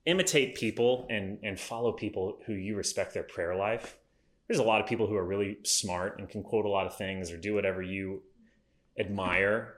imitate 0.07 0.55
people 0.55 1.05
and, 1.11 1.37
and 1.43 1.59
follow 1.59 1.91
people 1.91 2.39
who 2.47 2.53
you 2.53 2.75
respect 2.75 3.13
their 3.13 3.21
prayer 3.21 3.55
life. 3.55 3.95
There's 4.47 4.59
a 4.59 4.63
lot 4.63 4.81
of 4.81 4.87
people 4.87 5.05
who 5.05 5.15
are 5.15 5.23
really 5.23 5.59
smart 5.63 6.17
and 6.17 6.27
can 6.27 6.41
quote 6.41 6.65
a 6.65 6.69
lot 6.69 6.87
of 6.87 6.97
things 6.97 7.31
or 7.31 7.37
do 7.37 7.53
whatever 7.53 7.83
you 7.83 8.23
admire 8.97 9.75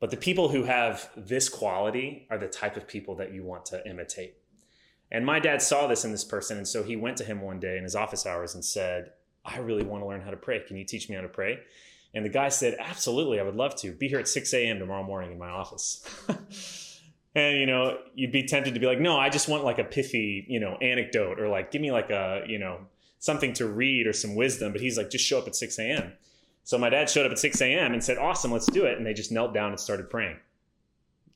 but 0.00 0.10
the 0.10 0.16
people 0.16 0.48
who 0.48 0.64
have 0.64 1.10
this 1.16 1.48
quality 1.48 2.26
are 2.30 2.38
the 2.38 2.48
type 2.48 2.76
of 2.76 2.88
people 2.88 3.16
that 3.16 3.32
you 3.32 3.44
want 3.44 3.66
to 3.66 3.86
imitate. 3.88 4.34
And 5.12 5.26
my 5.26 5.40
dad 5.40 5.60
saw 5.60 5.86
this 5.86 6.04
in 6.04 6.12
this 6.12 6.24
person. 6.24 6.56
And 6.56 6.66
so 6.66 6.82
he 6.82 6.96
went 6.96 7.16
to 7.18 7.24
him 7.24 7.40
one 7.42 7.60
day 7.60 7.76
in 7.76 7.84
his 7.84 7.94
office 7.94 8.26
hours 8.26 8.54
and 8.54 8.64
said, 8.64 9.10
I 9.44 9.58
really 9.58 9.84
want 9.84 10.02
to 10.02 10.08
learn 10.08 10.22
how 10.22 10.30
to 10.30 10.36
pray. 10.36 10.60
Can 10.60 10.76
you 10.76 10.84
teach 10.84 11.08
me 11.08 11.16
how 11.16 11.22
to 11.22 11.28
pray? 11.28 11.60
And 12.14 12.24
the 12.24 12.30
guy 12.30 12.48
said, 12.48 12.76
Absolutely, 12.78 13.40
I 13.40 13.42
would 13.42 13.56
love 13.56 13.76
to. 13.76 13.92
Be 13.92 14.08
here 14.08 14.18
at 14.18 14.28
6 14.28 14.52
a.m. 14.54 14.78
tomorrow 14.78 15.02
morning 15.02 15.32
in 15.32 15.38
my 15.38 15.48
office. 15.48 16.04
and 17.34 17.58
you 17.58 17.66
know, 17.66 17.98
you'd 18.14 18.32
be 18.32 18.46
tempted 18.46 18.74
to 18.74 18.80
be 18.80 18.86
like, 18.86 19.00
No, 19.00 19.18
I 19.18 19.28
just 19.28 19.48
want 19.48 19.64
like 19.64 19.78
a 19.78 19.84
pithy, 19.84 20.44
you 20.48 20.60
know, 20.60 20.76
anecdote 20.76 21.38
or 21.38 21.48
like 21.48 21.70
give 21.70 21.82
me 21.82 21.92
like 21.92 22.10
a, 22.10 22.42
you 22.46 22.58
know, 22.58 22.80
something 23.18 23.52
to 23.54 23.66
read 23.66 24.06
or 24.06 24.12
some 24.12 24.34
wisdom. 24.34 24.72
But 24.72 24.80
he's 24.80 24.96
like, 24.96 25.10
just 25.10 25.24
show 25.24 25.38
up 25.38 25.46
at 25.46 25.54
6 25.54 25.78
a.m. 25.78 26.12
So 26.70 26.78
my 26.78 26.88
dad 26.88 27.10
showed 27.10 27.26
up 27.26 27.32
at 27.32 27.38
6 27.40 27.60
a.m. 27.62 27.94
and 27.94 28.04
said, 28.04 28.16
Awesome, 28.16 28.52
let's 28.52 28.70
do 28.70 28.84
it. 28.84 28.96
And 28.96 29.04
they 29.04 29.12
just 29.12 29.32
knelt 29.32 29.52
down 29.52 29.70
and 29.70 29.80
started 29.80 30.08
praying. 30.08 30.36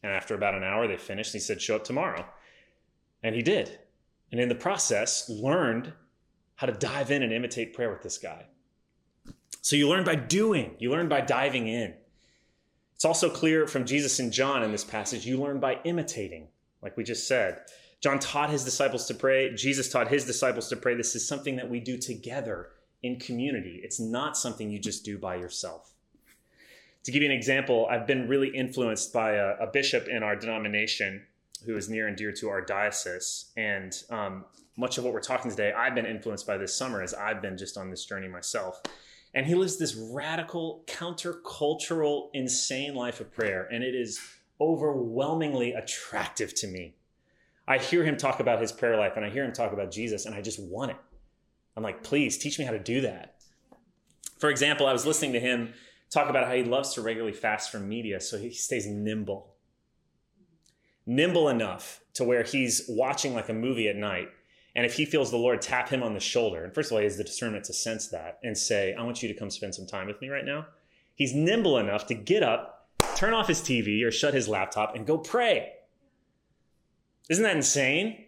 And 0.05 0.13
after 0.13 0.37
about 0.37 0.55
an 0.55 0.63
hour, 0.63 0.87
they 0.87 0.97
finished. 0.97 1.35
And 1.35 1.41
he 1.41 1.45
said, 1.45 1.61
Show 1.61 1.75
up 1.75 1.83
tomorrow. 1.83 2.25
And 3.21 3.35
he 3.35 3.43
did. 3.43 3.81
And 4.31 4.41
in 4.41 4.49
the 4.49 4.55
process, 4.55 5.29
learned 5.29 5.93
how 6.55 6.69
to 6.69 6.73
dive 6.73 7.11
in 7.11 7.25
and 7.25 7.33
imitate 7.33 7.75
prayer 7.75 7.91
with 7.91 8.01
this 8.01 8.17
guy. 8.17 8.45
So 9.61 9.75
you 9.75 9.89
learn 9.89 10.05
by 10.05 10.15
doing, 10.15 10.77
you 10.79 10.93
learn 10.93 11.09
by 11.09 11.21
diving 11.21 11.67
in. 11.67 11.95
It's 12.95 13.05
also 13.05 13.29
clear 13.29 13.67
from 13.67 13.87
Jesus 13.87 14.21
and 14.21 14.33
John 14.33 14.63
in 14.63 14.71
this 14.71 14.85
passage, 14.85 15.27
you 15.27 15.37
learn 15.37 15.59
by 15.59 15.81
imitating. 15.83 16.47
like 16.81 16.97
we 16.97 17.03
just 17.03 17.27
said. 17.27 17.63
John 18.01 18.21
taught 18.21 18.51
his 18.51 18.63
disciples 18.63 19.07
to 19.07 19.15
pray. 19.15 19.53
Jesus 19.57 19.91
taught 19.91 20.07
his 20.07 20.27
disciples 20.27 20.69
to 20.69 20.77
pray. 20.77 20.95
This 20.95 21.17
is 21.17 21.27
something 21.27 21.57
that 21.57 21.69
we 21.69 21.81
do 21.81 21.99
together 21.99 22.69
in 23.05 23.21
community. 23.21 23.81
It's 23.85 24.01
not 24.01 24.37
something 24.37 24.71
you 24.71 24.79
just 24.79 25.05
do 25.05 25.19
by 25.19 25.37
yourself. 25.37 25.93
To 27.05 27.13
give 27.13 27.23
you 27.23 27.29
an 27.29 27.37
example, 27.37 27.87
I've 27.91 28.07
been 28.07 28.27
really 28.29 28.49
influenced 28.49 29.13
by 29.13 29.33
a, 29.33 29.57
a 29.61 29.67
bishop 29.67 30.09
in 30.09 30.23
our 30.23 30.35
denomination 30.35 31.23
who 31.67 31.77
is 31.77 31.91
near 31.91 32.09
and 32.09 32.17
dear 32.17 32.33
to 32.33 32.49
our 32.49 32.63
diocese. 32.63 33.53
And 33.59 33.95
um, 34.09 34.47
much 34.79 34.97
of 34.97 35.05
what 35.05 35.13
we're 35.13 35.21
talking 35.21 35.51
today, 35.51 35.73
I've 35.73 35.95
been 35.95 36.07
influenced 36.07 36.47
by 36.47 36.57
this 36.57 36.75
summer 36.75 37.03
as 37.03 37.13
I've 37.13 37.43
been 37.43 37.59
just 37.59 37.77
on 37.77 37.91
this 37.91 38.07
journey 38.07 38.27
myself. 38.27 38.81
And 39.35 39.47
he 39.47 39.55
lives 39.55 39.77
this 39.77 39.95
radical, 39.95 40.83
countercultural, 40.87 42.31
insane 42.33 42.95
life 42.95 43.21
of 43.21 43.31
prayer. 43.35 43.69
And 43.71 43.85
it 43.85 43.95
is 43.95 44.19
overwhelmingly 44.59 45.75
attractive 45.75 46.55
to 46.55 46.67
me. 46.69 46.95
I 47.69 47.77
hear 47.77 48.03
him 48.03 48.17
talk 48.17 48.41
about 48.41 48.63
his 48.63 48.73
prayer 48.73 48.97
life 48.97 49.13
and 49.17 49.27
I 49.27 49.31
hear 49.31 49.45
him 49.45 49.53
talk 49.53 49.73
about 49.73 49.91
Jesus, 49.91 50.25
and 50.25 50.35
I 50.35 50.41
just 50.41 50.59
want 50.59 50.93
it. 50.93 50.97
I'm 51.77 51.83
like, 51.83 52.03
please 52.03 52.39
teach 52.39 52.59
me 52.59 52.65
how 52.65 52.73
to 52.73 52.79
do 52.79 53.01
that. 53.03 53.37
For 54.39 54.51
example, 54.51 54.87
I 54.87 54.93
was 54.93 55.07
listening 55.07 55.33
to 55.33 55.41
him 55.41 55.73
talk 56.11 56.31
about 56.31 56.47
how 56.47 56.55
he 56.55 56.63
loves 56.63 56.95
to 56.95 57.03
regularly 57.03 57.33
fast 57.33 57.73
from 57.73 57.89
media 57.89 58.21
so 58.21 58.39
he 58.39 58.51
stays 58.51 58.87
nimble. 58.87 59.55
Nimble 61.07 61.49
enough 61.49 62.01
to 62.15 62.25
where 62.25 62.45
he's 62.45 62.85
watching 62.89 63.35
like 63.35 63.49
a 63.49 63.55
movie 63.55 63.89
at 63.89 63.97
night. 63.97 64.29
And 64.77 64.87
if 64.87 64.95
he 64.95 65.05
feels 65.05 65.31
the 65.31 65.37
Lord 65.37 65.63
tap 65.63 65.89
him 65.89 66.03
on 66.03 66.15
the 66.15 66.21
shoulder, 66.21 66.65
and 66.65 66.75
first 66.75 66.91
of 66.91 66.95
all, 66.95 66.99
he 66.99 67.05
has 67.05 67.17
the 67.17 67.25
discernment 67.25 67.65
to 67.65 67.73
sense 67.73 68.09
that 68.09 68.39
and 68.43 68.57
say, 68.57 68.95
I 68.95 69.03
want 69.03 69.23
you 69.23 69.29
to 69.29 69.35
come 69.35 69.51
spend 69.51 69.75
some 69.75 69.87
time 69.87 70.07
with 70.07 70.21
me 70.21 70.29
right 70.29 70.45
now. 70.45 70.67
He's 71.15 71.35
nimble 71.35 71.79
enough 71.79 72.07
to 72.09 72.15
get 72.15 72.43
up, 72.43 72.89
turn 73.15 73.35
off 73.35 73.47
his 73.47 73.61
TV 73.61 74.05
or 74.05 74.11
shut 74.11 74.35
his 74.35 74.49
laptop, 74.49 74.97
and 74.97 75.07
go 75.07 75.19
pray. 75.19 75.73
Isn't 77.29 77.45
that 77.45 77.57
insane? 77.57 78.25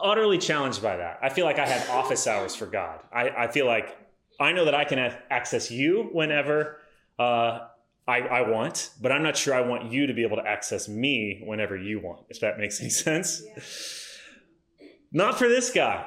Utterly 0.00 0.38
challenged 0.38 0.82
by 0.82 0.96
that. 0.96 1.18
I 1.22 1.28
feel 1.28 1.44
like 1.44 1.58
I 1.58 1.66
have 1.66 1.90
office 1.90 2.26
hours 2.26 2.54
for 2.54 2.66
God. 2.66 3.00
I, 3.12 3.28
I 3.30 3.48
feel 3.48 3.66
like 3.66 3.96
I 4.40 4.52
know 4.52 4.64
that 4.64 4.74
I 4.74 4.84
can 4.84 4.98
access 5.30 5.70
you 5.70 6.08
whenever 6.12 6.78
uh, 7.18 7.60
I, 8.08 8.20
I, 8.20 8.48
want, 8.48 8.90
but 9.00 9.12
I'm 9.12 9.22
not 9.22 9.36
sure 9.36 9.54
I 9.54 9.60
want 9.60 9.92
you 9.92 10.06
to 10.06 10.14
be 10.14 10.22
able 10.22 10.36
to 10.36 10.46
access 10.46 10.88
me 10.88 11.42
whenever 11.44 11.76
you 11.76 12.00
want, 12.00 12.22
if 12.28 12.40
that 12.40 12.58
makes 12.58 12.80
any 12.80 12.90
sense. 12.90 13.42
Yeah. 13.44 14.88
Not 15.12 15.38
for 15.38 15.48
this 15.48 15.70
guy. 15.70 16.06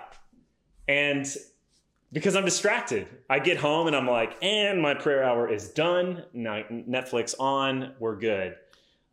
And 0.88 1.26
because 2.12 2.36
I'm 2.36 2.46
distracted, 2.46 3.08
I 3.30 3.40
get 3.40 3.58
home 3.58 3.88
and 3.88 3.96
I'm 3.96 4.08
like, 4.08 4.38
and 4.42 4.82
my 4.82 4.96
prayer 4.96 5.24
hour 5.24 5.52
is 5.52 5.70
done. 5.70 6.26
Netflix 6.36 7.36
on, 7.40 7.94
we're 8.00 8.18
good 8.18 8.56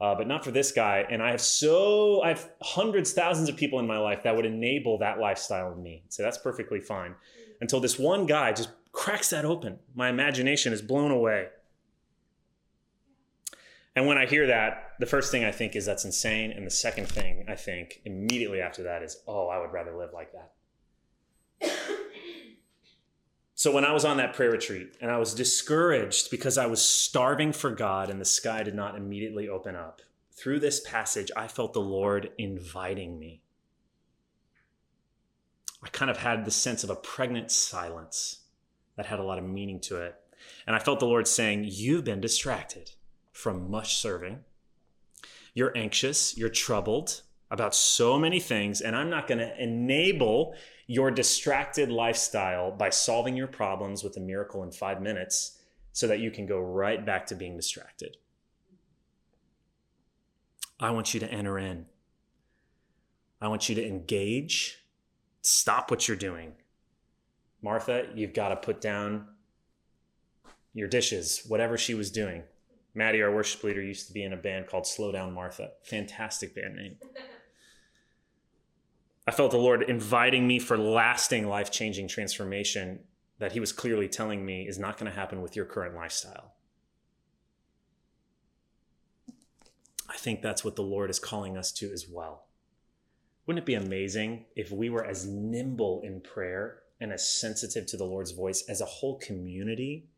uh, 0.04 0.14
but 0.14 0.28
not 0.28 0.44
for 0.44 0.50
this 0.50 0.70
guy. 0.70 1.06
And 1.10 1.22
I 1.22 1.30
have 1.30 1.40
so 1.40 2.22
I 2.22 2.28
have 2.28 2.50
hundreds, 2.60 3.14
thousands 3.14 3.48
of 3.48 3.56
people 3.56 3.78
in 3.78 3.86
my 3.86 3.96
life 3.96 4.22
that 4.24 4.36
would 4.36 4.44
enable 4.44 4.98
that 4.98 5.18
lifestyle 5.18 5.72
in 5.72 5.82
me. 5.82 6.02
So 6.10 6.22
that's 6.22 6.36
perfectly 6.36 6.78
fine. 6.78 7.14
Until 7.62 7.80
this 7.80 7.98
one 7.98 8.26
guy 8.26 8.52
just 8.52 8.68
cracks 8.92 9.30
that 9.30 9.46
open, 9.46 9.78
my 9.94 10.10
imagination 10.10 10.74
is 10.74 10.82
blown 10.82 11.10
away. 11.10 11.48
And 13.96 14.06
when 14.06 14.18
I 14.18 14.26
hear 14.26 14.46
that, 14.48 14.90
the 15.00 15.06
first 15.06 15.30
thing 15.30 15.42
I 15.42 15.52
think 15.52 15.74
is 15.74 15.86
that's 15.86 16.04
insane. 16.04 16.52
And 16.52 16.66
the 16.66 16.70
second 16.70 17.08
thing 17.08 17.46
I 17.48 17.54
think 17.54 18.02
immediately 18.04 18.60
after 18.60 18.82
that 18.82 19.02
is, 19.02 19.22
oh, 19.26 19.48
I 19.48 19.58
would 19.58 19.72
rather 19.72 19.96
live 19.96 20.10
like 20.12 20.32
that. 20.32 21.93
So 23.54 23.70
when 23.70 23.84
I 23.84 23.92
was 23.92 24.04
on 24.04 24.16
that 24.16 24.34
prayer 24.34 24.50
retreat 24.50 24.96
and 25.00 25.10
I 25.10 25.18
was 25.18 25.32
discouraged 25.32 26.30
because 26.30 26.58
I 26.58 26.66
was 26.66 26.82
starving 26.82 27.52
for 27.52 27.70
God 27.70 28.10
and 28.10 28.20
the 28.20 28.24
sky 28.24 28.62
did 28.64 28.74
not 28.74 28.96
immediately 28.96 29.48
open 29.48 29.76
up, 29.76 30.02
through 30.32 30.58
this 30.58 30.80
passage, 30.80 31.30
I 31.36 31.46
felt 31.46 31.72
the 31.72 31.80
Lord 31.80 32.32
inviting 32.36 33.18
me. 33.18 33.42
I 35.82 35.88
kind 35.88 36.10
of 36.10 36.16
had 36.16 36.44
the 36.44 36.50
sense 36.50 36.82
of 36.82 36.90
a 36.90 36.96
pregnant 36.96 37.52
silence 37.52 38.40
that 38.96 39.06
had 39.06 39.20
a 39.20 39.24
lot 39.24 39.38
of 39.38 39.44
meaning 39.44 39.80
to 39.82 40.02
it. 40.02 40.16
And 40.66 40.74
I 40.74 40.80
felt 40.80 40.98
the 40.98 41.06
Lord 41.06 41.28
saying, 41.28 41.66
You've 41.68 42.04
been 42.04 42.20
distracted 42.20 42.92
from 43.32 43.70
much 43.70 43.96
serving. 43.96 44.40
You're 45.52 45.76
anxious, 45.76 46.36
you're 46.36 46.48
troubled 46.48 47.22
about 47.50 47.74
so 47.74 48.18
many 48.18 48.40
things, 48.40 48.80
and 48.80 48.96
I'm 48.96 49.10
not 49.10 49.28
going 49.28 49.38
to 49.38 49.62
enable 49.62 50.54
your 50.86 51.10
distracted 51.10 51.90
lifestyle 51.90 52.70
by 52.70 52.90
solving 52.90 53.36
your 53.36 53.46
problems 53.46 54.02
with 54.04 54.16
a 54.16 54.20
miracle 54.20 54.62
in 54.62 54.70
five 54.70 55.00
minutes 55.00 55.58
so 55.92 56.06
that 56.06 56.20
you 56.20 56.30
can 56.30 56.46
go 56.46 56.60
right 56.60 57.04
back 57.04 57.26
to 57.26 57.34
being 57.34 57.56
distracted. 57.56 58.16
I 60.78 60.90
want 60.90 61.14
you 61.14 61.20
to 61.20 61.30
enter 61.30 61.58
in. 61.58 61.86
I 63.40 63.48
want 63.48 63.68
you 63.68 63.74
to 63.76 63.86
engage. 63.86 64.84
Stop 65.42 65.90
what 65.90 66.08
you're 66.08 66.16
doing. 66.16 66.52
Martha, 67.62 68.08
you've 68.14 68.34
got 68.34 68.48
to 68.50 68.56
put 68.56 68.80
down 68.80 69.26
your 70.74 70.88
dishes, 70.88 71.44
whatever 71.46 71.78
she 71.78 71.94
was 71.94 72.10
doing. 72.10 72.42
Maddie, 72.94 73.22
our 73.22 73.34
worship 73.34 73.62
leader, 73.64 73.82
used 73.82 74.06
to 74.08 74.12
be 74.12 74.22
in 74.22 74.32
a 74.32 74.36
band 74.36 74.66
called 74.66 74.86
Slow 74.86 75.12
Down 75.12 75.32
Martha. 75.32 75.70
Fantastic 75.82 76.54
band 76.54 76.76
name. 76.76 76.96
I 79.26 79.30
felt 79.30 79.52
the 79.52 79.56
Lord 79.56 79.82
inviting 79.82 80.46
me 80.46 80.58
for 80.58 80.76
lasting 80.76 81.48
life 81.48 81.70
changing 81.70 82.08
transformation 82.08 83.00
that 83.38 83.52
He 83.52 83.60
was 83.60 83.72
clearly 83.72 84.08
telling 84.08 84.44
me 84.44 84.66
is 84.68 84.78
not 84.78 84.98
going 84.98 85.10
to 85.10 85.18
happen 85.18 85.40
with 85.40 85.56
your 85.56 85.64
current 85.64 85.94
lifestyle. 85.94 86.52
I 90.08 90.16
think 90.16 90.42
that's 90.42 90.64
what 90.64 90.76
the 90.76 90.82
Lord 90.82 91.10
is 91.10 91.18
calling 91.18 91.56
us 91.56 91.72
to 91.72 91.90
as 91.90 92.06
well. 92.08 92.46
Wouldn't 93.46 93.62
it 93.62 93.66
be 93.66 93.74
amazing 93.74 94.46
if 94.54 94.70
we 94.70 94.88
were 94.88 95.04
as 95.04 95.26
nimble 95.26 96.02
in 96.04 96.20
prayer 96.20 96.80
and 97.00 97.12
as 97.12 97.28
sensitive 97.28 97.86
to 97.86 97.96
the 97.96 98.04
Lord's 98.04 98.30
voice 98.30 98.64
as 98.68 98.80
a 98.80 98.86
whole 98.86 99.18
community? 99.18 100.08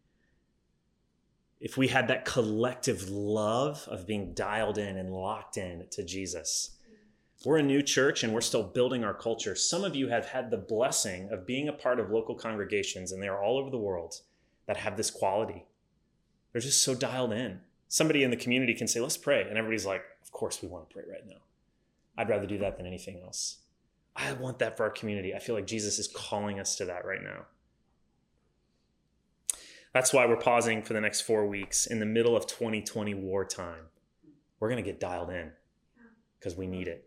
If 1.61 1.77
we 1.77 1.89
had 1.89 2.09
that 2.09 2.25
collective 2.25 3.09
love 3.09 3.89
of 3.89 4.07
being 4.07 4.35
dialed 4.35 4.79
in 4.79 4.97
and 4.97 5.13
locked 5.13 5.57
in 5.57 5.87
to 5.93 6.05
Jesus 6.05 6.76
we're 7.45 7.59
a 7.59 7.63
new 7.63 7.83
church 7.83 8.25
and 8.25 8.33
we're 8.33 8.41
still 8.41 8.63
building 8.63 9.05
our 9.05 9.15
culture. 9.15 9.55
Some 9.55 9.85
of 9.85 9.95
you 9.95 10.09
have 10.09 10.27
had 10.27 10.51
the 10.51 10.57
blessing 10.57 11.29
of 11.31 11.47
being 11.47 11.69
a 11.69 11.73
part 11.73 12.01
of 12.01 12.11
local 12.11 12.35
congregations, 12.35 13.13
and 13.13 13.23
they 13.23 13.29
are 13.29 13.43
all 13.43 13.59
over 13.59 13.71
the 13.71 13.79
world 13.79 14.21
that 14.67 14.79
have 14.79 14.97
this 14.97 15.11
quality. 15.11 15.65
They're 16.53 16.63
just 16.63 16.83
so 16.83 16.95
dialed 16.95 17.33
in. 17.33 17.61
Somebody 17.89 18.23
in 18.23 18.31
the 18.31 18.37
community 18.37 18.75
can 18.75 18.89
say, 18.89 19.01
Let's 19.01 19.17
pray. 19.17 19.43
And 19.43 19.59
everybody's 19.59 19.87
like, 19.87 20.03
Of 20.23 20.33
course, 20.33 20.63
we 20.63 20.69
want 20.69 20.89
to 20.89 20.95
pray 20.95 21.05
right 21.09 21.27
now. 21.27 21.37
I'd 22.19 22.31
rather 22.31 22.47
do 22.47 22.59
that 22.59 22.79
than 22.79 22.87
anything 22.87 23.21
else. 23.23 23.59
I 24.17 24.33
want 24.33 24.59
that 24.61 24.77
for 24.77 24.85
our 24.85 24.91
community. 24.91 25.35
I 25.35 25.39
feel 25.39 25.55
like 25.55 25.67
Jesus 25.67 25.99
is 25.99 26.09
calling 26.09 26.59
us 26.59 26.77
to 26.77 26.87
that 26.87 27.05
right 27.05 27.23
now. 27.23 27.45
That's 29.93 30.13
why 30.13 30.27
we're 30.27 30.37
pausing 30.37 30.83
for 30.83 30.95
the 30.95 31.01
next 31.01 31.23
four 31.23 31.47
weeks 31.47 31.87
in 31.87 32.01
the 32.01 32.07
middle 32.07 32.37
of 32.37 32.47
2020 32.47 33.15
wartime. 33.15 33.85
We're 34.59 34.69
going 34.69 34.83
to 34.83 34.91
get 34.91 35.01
dialed 35.01 35.31
in 35.31 35.53
because 36.39 36.57
we 36.57 36.67
need 36.67 36.89
it. 36.89 37.07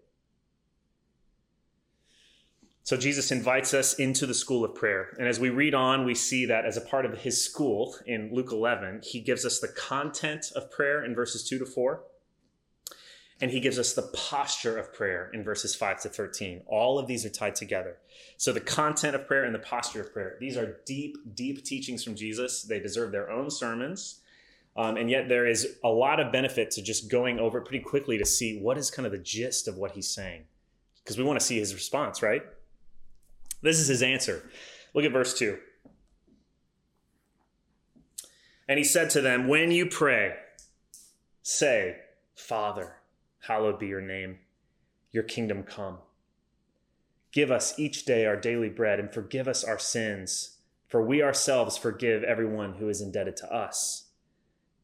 So 2.89 2.97
Jesus 2.97 3.31
invites 3.31 3.75
us 3.75 3.93
into 3.93 4.25
the 4.25 4.33
school 4.33 4.65
of 4.65 4.73
prayer. 4.73 5.15
And 5.19 5.27
as 5.27 5.39
we 5.39 5.51
read 5.51 5.75
on, 5.75 6.05
we 6.05 6.15
see 6.15 6.47
that 6.47 6.65
as 6.65 6.75
a 6.75 6.81
part 6.81 7.05
of 7.05 7.19
his 7.19 7.39
school 7.39 7.95
in 8.07 8.33
Luke 8.33 8.51
11, 8.51 9.01
he 9.03 9.21
gives 9.21 9.45
us 9.45 9.59
the 9.59 9.67
content 9.67 10.51
of 10.55 10.71
prayer 10.71 11.05
in 11.05 11.13
verses 11.13 11.47
2 11.47 11.59
to 11.59 11.67
4. 11.67 12.01
And 13.41 13.51
he 13.51 13.59
gives 13.59 13.77
us 13.77 13.93
the 13.93 14.09
posture 14.15 14.75
of 14.75 14.91
prayer 14.91 15.29
in 15.35 15.43
verses 15.43 15.75
5 15.75 16.01
to 16.01 16.09
13. 16.09 16.63
All 16.65 16.97
of 16.97 17.05
these 17.05 17.27
are 17.27 17.29
tied 17.29 17.53
together. 17.53 17.97
So 18.37 18.51
the 18.51 18.59
content 18.59 19.13
of 19.13 19.27
prayer 19.27 19.43
and 19.43 19.53
the 19.53 19.59
posture 19.59 20.01
of 20.01 20.11
prayer, 20.11 20.37
these 20.39 20.57
are 20.57 20.79
deep, 20.87 21.15
deep 21.35 21.63
teachings 21.63 22.03
from 22.03 22.15
Jesus. 22.15 22.63
They 22.63 22.79
deserve 22.79 23.11
their 23.11 23.29
own 23.29 23.51
sermons. 23.51 24.21
Um, 24.75 24.97
and 24.97 25.11
yet 25.11 25.29
there 25.29 25.45
is 25.45 25.75
a 25.83 25.89
lot 25.89 26.19
of 26.19 26.31
benefit 26.31 26.71
to 26.71 26.81
just 26.81 27.07
going 27.07 27.37
over 27.37 27.61
pretty 27.61 27.83
quickly 27.83 28.17
to 28.17 28.25
see 28.25 28.59
what 28.59 28.79
is 28.79 28.89
kind 28.89 29.05
of 29.05 29.11
the 29.11 29.19
gist 29.19 29.67
of 29.67 29.77
what 29.77 29.91
he's 29.91 30.09
saying. 30.09 30.45
Because 31.03 31.19
we 31.19 31.23
want 31.23 31.39
to 31.39 31.45
see 31.45 31.59
his 31.59 31.75
response, 31.75 32.23
right? 32.23 32.41
This 33.61 33.79
is 33.79 33.87
his 33.87 34.03
answer. 34.03 34.49
Look 34.93 35.05
at 35.05 35.11
verse 35.11 35.37
2. 35.37 35.57
And 38.67 38.77
he 38.77 38.83
said 38.83 39.09
to 39.11 39.21
them, 39.21 39.47
When 39.47 39.71
you 39.71 39.87
pray, 39.87 40.35
say, 41.41 41.97
Father, 42.35 42.97
hallowed 43.41 43.79
be 43.79 43.87
your 43.87 44.01
name, 44.01 44.39
your 45.11 45.23
kingdom 45.23 45.63
come. 45.63 45.97
Give 47.31 47.51
us 47.51 47.77
each 47.77 48.05
day 48.05 48.25
our 48.25 48.37
daily 48.37 48.69
bread 48.69 48.99
and 48.99 49.11
forgive 49.11 49.47
us 49.47 49.63
our 49.63 49.79
sins, 49.79 50.57
for 50.87 51.01
we 51.03 51.21
ourselves 51.21 51.77
forgive 51.77 52.23
everyone 52.23 52.75
who 52.75 52.89
is 52.89 53.01
indebted 53.01 53.37
to 53.37 53.53
us. 53.53 54.05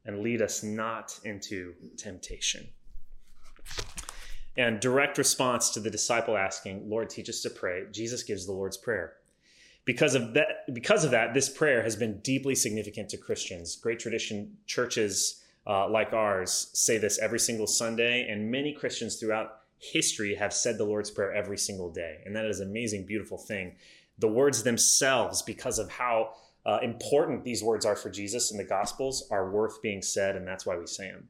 And 0.04 0.20
lead 0.20 0.42
us 0.42 0.62
not 0.62 1.20
into 1.24 1.74
temptation 1.98 2.68
and 4.58 4.80
direct 4.80 5.18
response 5.18 5.70
to 5.72 5.80
the 5.80 5.90
disciple 5.90 6.38
asking, 6.38 6.90
Lord, 6.90 7.10
teach 7.10 7.30
us 7.30 7.42
to 7.42 7.50
pray, 7.50 7.84
Jesus 7.92 8.24
gives 8.24 8.46
the 8.46 8.54
Lord's 8.54 8.78
Prayer. 8.78 9.14
Because 9.84 10.16
of 10.16 10.34
that, 10.34 10.74
because 10.74 11.04
of 11.04 11.12
that, 11.12 11.34
this 11.34 11.48
prayer 11.48 11.84
has 11.84 11.96
been 11.96 12.20
deeply 12.22 12.56
significant 12.56 13.10
to 13.10 13.18
Christians. 13.18 13.76
Great 13.76 14.00
tradition 14.00 14.58
churches 14.66 15.44
uh, 15.68 15.88
like 15.90 16.14
ours 16.14 16.70
say 16.74 16.98
this 16.98 17.20
every 17.20 17.40
single 17.40 17.68
Sunday, 17.68 18.28
and 18.28 18.50
many 18.50 18.74
Christians 18.74 19.18
throughout 19.18 19.60
history 19.78 20.36
have 20.36 20.54
said 20.54 20.78
the 20.78 20.86
Lord's 20.86 21.12
Prayer 21.12 21.34
every 21.34 21.58
single 21.58 21.92
day. 21.92 22.22
And 22.26 22.36
that 22.36 22.46
is 22.46 22.60
an 22.60 22.70
amazing, 22.70 23.06
beautiful 23.06 23.38
thing. 23.38 23.76
The 24.18 24.28
words 24.28 24.64
themselves, 24.64 25.42
because 25.42 25.78
of 25.78 25.90
how 25.92 26.32
uh, 26.66 26.80
important 26.82 27.44
these 27.44 27.64
words 27.64 27.86
are 27.86 27.96
for 27.96 28.10
Jesus 28.10 28.52
in 28.52 28.58
the 28.58 28.64
Gospels, 28.64 29.28
are 29.30 29.52
worth 29.52 29.82
being 29.82 30.02
said, 30.02 30.36
and 30.36 30.48
that's 30.48 30.66
why 30.66 30.78
we 30.78 30.88
say 30.88 31.12
them. 31.12 31.30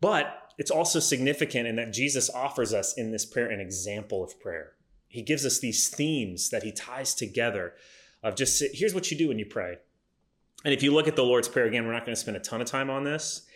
But 0.00 0.52
it's 0.58 0.70
also 0.70 1.00
significant 1.00 1.66
in 1.66 1.76
that 1.76 1.92
Jesus 1.92 2.30
offers 2.30 2.74
us 2.74 2.94
in 2.94 3.12
this 3.12 3.24
prayer 3.24 3.48
an 3.48 3.60
example 3.60 4.22
of 4.22 4.38
prayer. 4.40 4.72
He 5.08 5.22
gives 5.22 5.46
us 5.46 5.58
these 5.58 5.88
themes 5.88 6.50
that 6.50 6.62
he 6.62 6.72
ties 6.72 7.14
together 7.14 7.74
of 8.22 8.36
just 8.36 8.62
here's 8.72 8.94
what 8.94 9.10
you 9.10 9.16
do 9.16 9.28
when 9.28 9.38
you 9.38 9.46
pray. 9.46 9.78
And 10.64 10.74
if 10.74 10.82
you 10.82 10.92
look 10.92 11.06
at 11.08 11.16
the 11.16 11.22
Lord's 11.22 11.48
Prayer 11.48 11.66
again, 11.66 11.86
we're 11.86 11.92
not 11.92 12.04
going 12.04 12.14
to 12.14 12.20
spend 12.20 12.36
a 12.36 12.40
ton 12.40 12.60
of 12.60 12.66
time 12.66 12.90
on 12.90 13.04
this. 13.04 13.46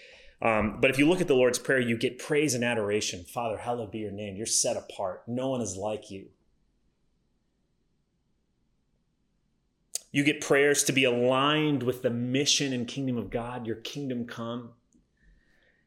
Um, 0.41 0.79
but 0.81 0.91
if 0.91 0.99
you 0.99 1.09
look 1.09 1.21
at 1.21 1.29
the 1.29 1.35
Lord's 1.35 1.59
Prayer, 1.59 1.81
you 1.81 1.97
get 1.97 2.19
praise 2.19 2.55
and 2.55 2.65
adoration. 2.65 3.25
Father, 3.25 3.57
hallowed 3.57 3.91
be 3.91 3.99
your 3.99 4.13
name. 4.13 4.37
You're 4.37 4.47
set 4.47 4.77
apart. 4.77 5.23
No 5.27 5.51
one 5.51 5.61
is 5.61 5.77
like 5.77 6.11
you. 6.11 6.27
You 10.13 10.25
get 10.25 10.41
prayers 10.41 10.85
to 10.85 10.93
be 10.93 11.05
aligned 11.05 11.83
with 11.83 12.03
the 12.03 12.11
mission 12.11 12.73
and 12.73 12.87
kingdom 12.87 13.17
of 13.17 13.31
God, 13.31 13.67
your 13.67 13.77
kingdom 13.77 14.27
come. 14.27 14.71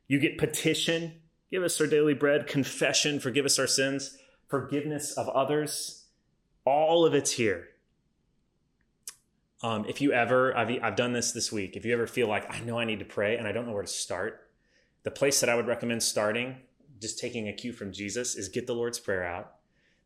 You 0.08 0.20
get 0.20 0.38
petition, 0.38 1.22
give 1.52 1.64
us 1.64 1.80
our 1.82 1.88
daily 1.88 2.14
bread, 2.14 2.48
confession, 2.48 3.20
forgive 3.20 3.46
us 3.46 3.58
our 3.58 3.68
sins, 3.68 4.18
forgiveness 4.48 5.12
of 5.14 5.28
others. 5.30 6.06
All 6.66 7.06
of 7.06 7.14
it's 7.14 7.32
here. 7.32 7.70
Um, 9.62 9.86
if 9.86 10.02
you 10.02 10.12
ever, 10.12 10.56
I've, 10.56 10.70
I've 10.84 10.96
done 10.96 11.14
this 11.14 11.32
this 11.32 11.52
week, 11.52 11.76
if 11.76 11.86
you 11.86 11.94
ever 11.94 12.08
feel 12.08 12.28
like 12.28 12.54
I 12.54 12.60
know 12.60 12.78
I 12.78 12.86
need 12.86 13.00
to 13.00 13.06
pray 13.06 13.38
and 13.38 13.48
I 13.48 13.52
don't 13.52 13.66
know 13.66 13.74
where 13.74 13.82
to 13.82 13.88
start, 13.88 14.50
the 15.04 15.12
place 15.12 15.40
that 15.40 15.50
I 15.50 15.56
would 15.56 15.68
recommend 15.68 16.04
starting, 16.04 16.58
just 17.02 17.20
taking 17.20 17.48
a 17.48 17.54
cue 17.54 17.74
from 17.74 17.92
Jesus, 17.92 18.36
is 18.36 18.50
get 18.50 18.68
the 18.68 18.74
Lord's 18.74 19.00
Prayer 19.00 19.24
out, 19.24 19.56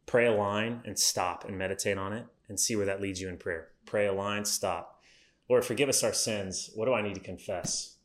pray 0.05 0.27
a 0.27 0.31
line, 0.31 0.81
and 0.85 0.97
stop 0.97 1.45
and 1.45 1.57
meditate 1.57 1.97
on 1.97 2.13
it 2.13 2.25
and 2.47 2.59
see 2.59 2.75
where 2.75 2.85
that 2.85 3.01
leads 3.01 3.21
you 3.21 3.29
in 3.29 3.37
prayer. 3.37 3.69
Pray 3.85 4.07
a 4.07 4.13
line, 4.13 4.45
stop. 4.45 5.01
Lord, 5.49 5.65
forgive 5.65 5.89
us 5.89 6.03
our 6.03 6.13
sins. 6.13 6.69
What 6.75 6.85
do 6.85 6.93
I 6.93 7.01
need 7.01 7.15
to 7.15 7.21
confess? 7.21 7.97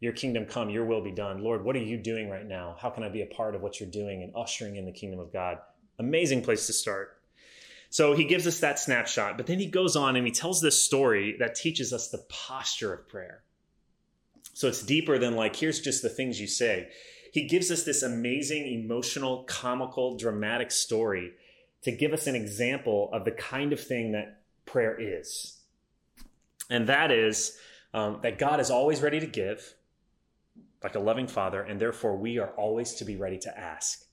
Your 0.00 0.12
kingdom 0.12 0.46
come, 0.46 0.70
your 0.70 0.84
will 0.84 1.02
be 1.02 1.10
done. 1.10 1.42
Lord, 1.42 1.64
what 1.64 1.74
are 1.76 1.80
you 1.80 1.96
doing 1.96 2.30
right 2.30 2.46
now? 2.46 2.76
How 2.78 2.90
can 2.90 3.02
I 3.02 3.08
be 3.08 3.22
a 3.22 3.26
part 3.26 3.54
of 3.54 3.62
what 3.62 3.80
you're 3.80 3.90
doing 3.90 4.22
and 4.22 4.32
ushering 4.36 4.76
in 4.76 4.84
the 4.84 4.92
kingdom 4.92 5.18
of 5.18 5.32
God? 5.32 5.58
Amazing 5.98 6.42
place 6.42 6.66
to 6.68 6.72
start. 6.72 7.20
So 7.90 8.14
he 8.14 8.24
gives 8.24 8.46
us 8.46 8.60
that 8.60 8.78
snapshot, 8.78 9.36
but 9.36 9.46
then 9.46 9.58
he 9.58 9.66
goes 9.66 9.96
on 9.96 10.14
and 10.14 10.26
he 10.26 10.32
tells 10.32 10.60
this 10.60 10.80
story 10.80 11.36
that 11.38 11.54
teaches 11.54 11.92
us 11.92 12.08
the 12.08 12.24
posture 12.28 12.92
of 12.92 13.08
prayer. 13.08 13.42
So 14.52 14.68
it's 14.68 14.82
deeper 14.82 15.18
than 15.18 15.36
like, 15.36 15.56
here's 15.56 15.80
just 15.80 16.02
the 16.02 16.08
things 16.08 16.40
you 16.40 16.46
say. 16.46 16.88
He 17.32 17.46
gives 17.46 17.70
us 17.70 17.84
this 17.84 18.02
amazing, 18.02 18.66
emotional, 18.66 19.44
comical, 19.44 20.16
dramatic 20.16 20.70
story 20.70 21.32
to 21.82 21.92
give 21.92 22.12
us 22.12 22.26
an 22.26 22.34
example 22.34 23.10
of 23.12 23.24
the 23.24 23.30
kind 23.30 23.72
of 23.72 23.80
thing 23.80 24.12
that 24.12 24.42
prayer 24.66 24.96
is. 24.98 25.58
And 26.68 26.88
that 26.88 27.10
is 27.10 27.56
um, 27.94 28.18
that 28.22 28.38
God 28.38 28.60
is 28.60 28.70
always 28.70 29.00
ready 29.00 29.20
to 29.20 29.26
give, 29.26 29.74
like 30.82 30.94
a 30.94 31.00
loving 31.00 31.26
father, 31.26 31.62
and 31.62 31.80
therefore 31.80 32.16
we 32.16 32.38
are 32.38 32.50
always 32.50 32.94
to 32.94 33.04
be 33.04 33.16
ready 33.16 33.38
to 33.38 33.58
ask. 33.58 34.04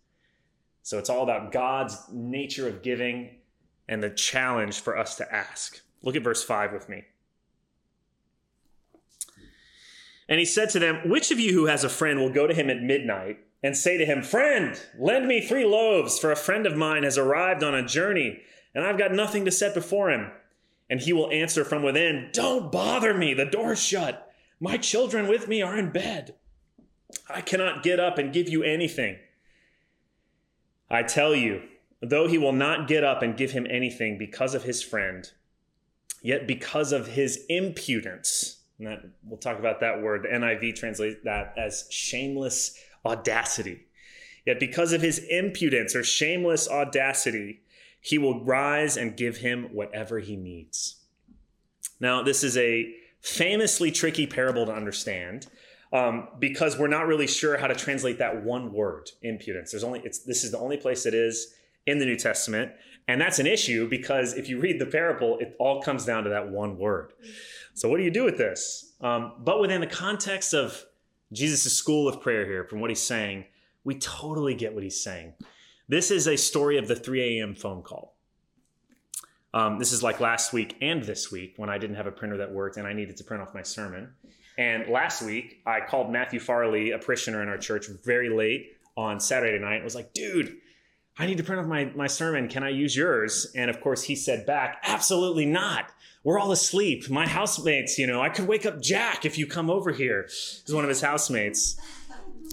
So 0.81 0.97
it's 0.97 1.09
all 1.09 1.23
about 1.23 1.51
God's 1.51 1.97
nature 2.11 2.67
of 2.67 2.81
giving 2.81 3.37
and 3.87 4.01
the 4.01 4.09
challenge 4.09 4.79
for 4.79 4.97
us 4.97 5.15
to 5.15 5.33
ask. 5.33 5.81
Look 6.01 6.15
at 6.15 6.23
verse 6.23 6.43
5 6.43 6.73
with 6.73 6.89
me. 6.89 7.03
And 10.27 10.39
he 10.39 10.45
said 10.45 10.69
to 10.71 10.79
them, 10.79 11.09
Which 11.09 11.31
of 11.31 11.39
you 11.39 11.53
who 11.53 11.65
has 11.65 11.83
a 11.83 11.89
friend 11.89 12.19
will 12.19 12.31
go 12.31 12.47
to 12.47 12.53
him 12.53 12.69
at 12.69 12.81
midnight 12.81 13.39
and 13.63 13.77
say 13.77 13.97
to 13.97 14.05
him, 14.05 14.23
Friend, 14.23 14.79
lend 14.97 15.27
me 15.27 15.41
three 15.41 15.65
loaves, 15.65 16.19
for 16.19 16.31
a 16.31 16.35
friend 16.35 16.65
of 16.65 16.75
mine 16.75 17.03
has 17.03 17.17
arrived 17.17 17.63
on 17.63 17.75
a 17.75 17.85
journey, 17.85 18.41
and 18.73 18.83
I've 18.83 18.97
got 18.97 19.11
nothing 19.11 19.45
to 19.45 19.51
set 19.51 19.73
before 19.73 20.11
him? 20.11 20.31
And 20.89 20.99
he 20.99 21.13
will 21.13 21.31
answer 21.31 21.63
from 21.63 21.83
within, 21.83 22.29
Don't 22.33 22.71
bother 22.71 23.13
me, 23.13 23.33
the 23.33 23.45
door's 23.45 23.81
shut. 23.81 24.31
My 24.59 24.77
children 24.77 25.27
with 25.27 25.47
me 25.47 25.61
are 25.61 25.77
in 25.77 25.91
bed. 25.91 26.35
I 27.29 27.41
cannot 27.41 27.83
get 27.83 27.99
up 27.99 28.17
and 28.17 28.33
give 28.33 28.49
you 28.49 28.63
anything. 28.63 29.17
I 30.89 31.03
tell 31.03 31.35
you, 31.35 31.63
though 32.01 32.27
he 32.27 32.37
will 32.37 32.53
not 32.53 32.87
get 32.87 33.03
up 33.03 33.21
and 33.21 33.37
give 33.37 33.51
him 33.51 33.67
anything 33.69 34.17
because 34.17 34.53
of 34.53 34.63
his 34.63 34.83
friend, 34.83 35.29
yet 36.21 36.47
because 36.47 36.91
of 36.91 37.07
his 37.07 37.45
impudence, 37.49 38.63
and 38.77 38.87
that, 38.87 39.05
we'll 39.23 39.37
talk 39.37 39.57
about 39.57 39.79
that 39.79 40.01
word, 40.01 40.23
the 40.23 40.29
NIV 40.29 40.75
translates 40.75 41.17
that 41.23 41.53
as 41.57 41.87
shameless 41.89 42.77
audacity. 43.05 43.85
Yet 44.45 44.59
because 44.59 44.93
of 44.93 45.01
his 45.01 45.19
impudence 45.19 45.95
or 45.95 46.03
shameless 46.03 46.67
audacity, 46.67 47.61
he 47.99 48.17
will 48.17 48.43
rise 48.43 48.97
and 48.97 49.17
give 49.17 49.37
him 49.37 49.69
whatever 49.71 50.19
he 50.19 50.35
needs. 50.35 50.97
Now, 51.99 52.21
this 52.21 52.43
is 52.43 52.57
a 52.57 52.93
famously 53.21 53.91
tricky 53.91 54.27
parable 54.27 54.67
to 54.67 54.73
understand 54.73 55.47
um, 55.93 56.27
because 56.39 56.77
we're 56.77 56.87
not 56.87 57.07
really 57.07 57.27
sure 57.27 57.57
how 57.57 57.67
to 57.67 57.75
translate 57.75 58.17
that 58.19 58.43
one 58.43 58.73
word, 58.73 59.11
impudence. 59.21 59.71
There's 59.71 59.83
only 59.83 60.01
it's 60.03 60.19
this 60.19 60.43
is 60.43 60.51
the 60.51 60.59
only 60.59 60.77
place 60.77 61.05
it 61.05 61.13
is 61.13 61.53
in 61.85 61.99
the 61.99 62.05
New 62.05 62.17
Testament. 62.17 62.71
And 63.07 63.21
that's 63.21 63.39
an 63.39 63.45
issue 63.45 63.87
because 63.87 64.33
if 64.33 64.49
you 64.49 64.59
read 64.59 64.79
the 64.79 64.85
parable, 64.85 65.37
it 65.39 65.55
all 65.59 65.81
comes 65.81 66.05
down 66.05 66.23
to 66.23 66.29
that 66.31 66.49
one 66.49 66.77
word. 66.77 67.13
So, 67.73 67.89
what 67.89 67.97
do 67.97 68.03
you 68.03 68.11
do 68.11 68.23
with 68.23 68.37
this? 68.37 68.93
Um, 69.01 69.33
but 69.39 69.59
within 69.59 69.81
the 69.81 69.87
context 69.87 70.53
of 70.53 70.83
Jesus' 71.31 71.73
school 71.73 72.07
of 72.07 72.21
prayer 72.21 72.45
here, 72.45 72.63
from 72.63 72.79
what 72.79 72.89
he's 72.89 73.01
saying, 73.01 73.45
we 73.83 73.95
totally 73.95 74.55
get 74.55 74.73
what 74.73 74.83
he's 74.83 75.01
saying. 75.01 75.33
This 75.87 76.09
is 76.09 76.27
a 76.27 76.35
story 76.35 76.77
of 76.77 76.87
the 76.87 76.95
3 76.95 77.39
a.m. 77.39 77.53
phone 77.53 77.83
call. 77.83 78.15
Um, 79.53 79.77
this 79.77 79.91
is 79.91 80.01
like 80.01 80.19
last 80.19 80.51
week 80.51 80.75
and 80.81 81.03
this 81.03 81.31
week 81.31 81.53
when 81.57 81.69
I 81.69 81.77
didn't 81.77 81.95
have 81.95 82.07
a 82.07 82.11
printer 82.11 82.37
that 82.37 82.51
worked 82.51 82.77
and 82.77 82.87
I 82.87 82.93
needed 82.93 83.17
to 83.17 83.23
print 83.23 83.41
off 83.41 83.53
my 83.53 83.61
sermon. 83.61 84.13
And 84.57 84.87
last 84.87 85.21
week, 85.21 85.61
I 85.65 85.81
called 85.81 86.11
Matthew 86.11 86.39
Farley, 86.39 86.91
a 86.91 86.99
parishioner 86.99 87.41
in 87.43 87.49
our 87.49 87.57
church, 87.57 87.87
very 88.03 88.29
late 88.29 88.75
on 88.97 89.19
Saturday 89.19 89.59
night 89.59 89.83
was 89.83 89.95
like, 89.95 90.13
dude, 90.13 90.57
I 91.17 91.25
need 91.25 91.37
to 91.37 91.43
print 91.43 91.61
off 91.61 91.67
my, 91.67 91.85
my 91.95 92.07
sermon. 92.07 92.47
Can 92.47 92.63
I 92.63 92.69
use 92.69 92.95
yours? 92.95 93.51
And 93.55 93.69
of 93.69 93.81
course, 93.81 94.03
he 94.03 94.15
said 94.15 94.45
back, 94.45 94.81
absolutely 94.83 95.45
not. 95.45 95.91
We're 96.23 96.39
all 96.39 96.51
asleep. 96.51 97.09
My 97.09 97.27
housemates, 97.27 97.97
you 97.97 98.07
know, 98.07 98.21
I 98.21 98.29
could 98.29 98.47
wake 98.47 98.65
up 98.65 98.81
Jack 98.81 99.25
if 99.25 99.37
you 99.37 99.45
come 99.47 99.69
over 99.69 99.91
here. 99.91 100.23
He's 100.23 100.73
one 100.73 100.83
of 100.83 100.89
his 100.89 101.01
housemates. 101.01 101.77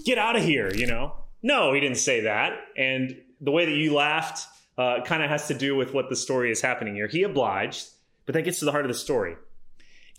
Get 0.05 0.17
out 0.17 0.35
of 0.35 0.43
here, 0.43 0.73
you 0.73 0.85
know? 0.85 1.13
No, 1.41 1.73
he 1.73 1.81
didn't 1.81 1.97
say 1.97 2.21
that. 2.21 2.53
And 2.77 3.21
the 3.41 3.51
way 3.51 3.65
that 3.65 3.71
you 3.71 3.93
laughed 3.93 4.47
uh, 4.77 5.01
kind 5.03 5.23
of 5.23 5.29
has 5.29 5.47
to 5.47 5.53
do 5.53 5.75
with 5.75 5.93
what 5.93 6.09
the 6.09 6.15
story 6.15 6.51
is 6.51 6.61
happening 6.61 6.95
here. 6.95 7.07
He 7.07 7.23
obliged, 7.23 7.89
but 8.25 8.33
that 8.33 8.43
gets 8.43 8.59
to 8.59 8.65
the 8.65 8.71
heart 8.71 8.85
of 8.85 8.89
the 8.89 8.97
story. 8.97 9.35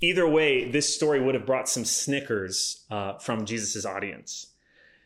Either 0.00 0.28
way, 0.28 0.68
this 0.70 0.94
story 0.94 1.20
would 1.20 1.34
have 1.34 1.46
brought 1.46 1.68
some 1.68 1.84
snickers 1.84 2.84
uh, 2.90 3.16
from 3.18 3.46
Jesus' 3.46 3.86
audience. 3.86 4.48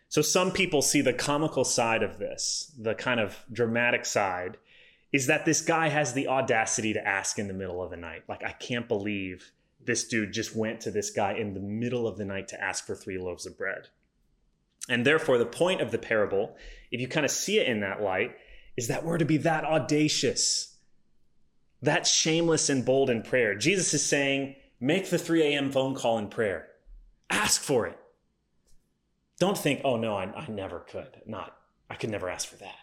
So 0.08 0.22
some 0.22 0.52
people 0.52 0.80
see 0.80 1.02
the 1.02 1.12
comical 1.12 1.64
side 1.64 2.02
of 2.02 2.18
this, 2.18 2.72
the 2.78 2.94
kind 2.94 3.20
of 3.20 3.44
dramatic 3.52 4.06
side, 4.06 4.56
is 5.12 5.26
that 5.26 5.44
this 5.44 5.60
guy 5.60 5.88
has 5.88 6.12
the 6.12 6.28
audacity 6.28 6.92
to 6.94 7.06
ask 7.06 7.38
in 7.38 7.48
the 7.48 7.54
middle 7.54 7.82
of 7.82 7.90
the 7.90 7.96
night. 7.96 8.22
Like, 8.28 8.42
I 8.42 8.52
can't 8.52 8.88
believe 8.88 9.52
this 9.84 10.04
dude 10.04 10.32
just 10.32 10.56
went 10.56 10.80
to 10.82 10.90
this 10.90 11.10
guy 11.10 11.34
in 11.34 11.54
the 11.54 11.60
middle 11.60 12.06
of 12.06 12.18
the 12.18 12.24
night 12.24 12.48
to 12.48 12.62
ask 12.62 12.86
for 12.86 12.94
three 12.94 13.18
loaves 13.18 13.46
of 13.46 13.56
bread. 13.56 13.88
And 14.88 15.04
therefore, 15.04 15.38
the 15.38 15.46
point 15.46 15.80
of 15.80 15.90
the 15.90 15.98
parable, 15.98 16.56
if 16.90 17.00
you 17.00 17.08
kind 17.08 17.26
of 17.26 17.30
see 17.30 17.58
it 17.58 17.68
in 17.68 17.80
that 17.80 18.02
light, 18.02 18.36
is 18.76 18.88
that 18.88 19.04
we're 19.04 19.18
to 19.18 19.24
be 19.24 19.38
that 19.38 19.64
audacious, 19.64 20.76
that 21.82 22.06
shameless 22.06 22.70
and 22.70 22.84
bold 22.84 23.10
in 23.10 23.22
prayer. 23.22 23.54
Jesus 23.54 23.92
is 23.92 24.04
saying, 24.04 24.56
make 24.80 25.10
the 25.10 25.18
3 25.18 25.42
a.m. 25.42 25.70
phone 25.70 25.94
call 25.94 26.18
in 26.18 26.28
prayer, 26.28 26.68
ask 27.30 27.60
for 27.60 27.86
it. 27.86 27.98
Don't 29.38 29.58
think, 29.58 29.80
oh 29.84 29.96
no, 29.96 30.16
I, 30.16 30.24
I 30.24 30.46
never 30.48 30.80
could. 30.80 31.22
Not, 31.26 31.56
I 31.88 31.94
could 31.94 32.10
never 32.10 32.28
ask 32.28 32.48
for 32.48 32.56
that. 32.56 32.76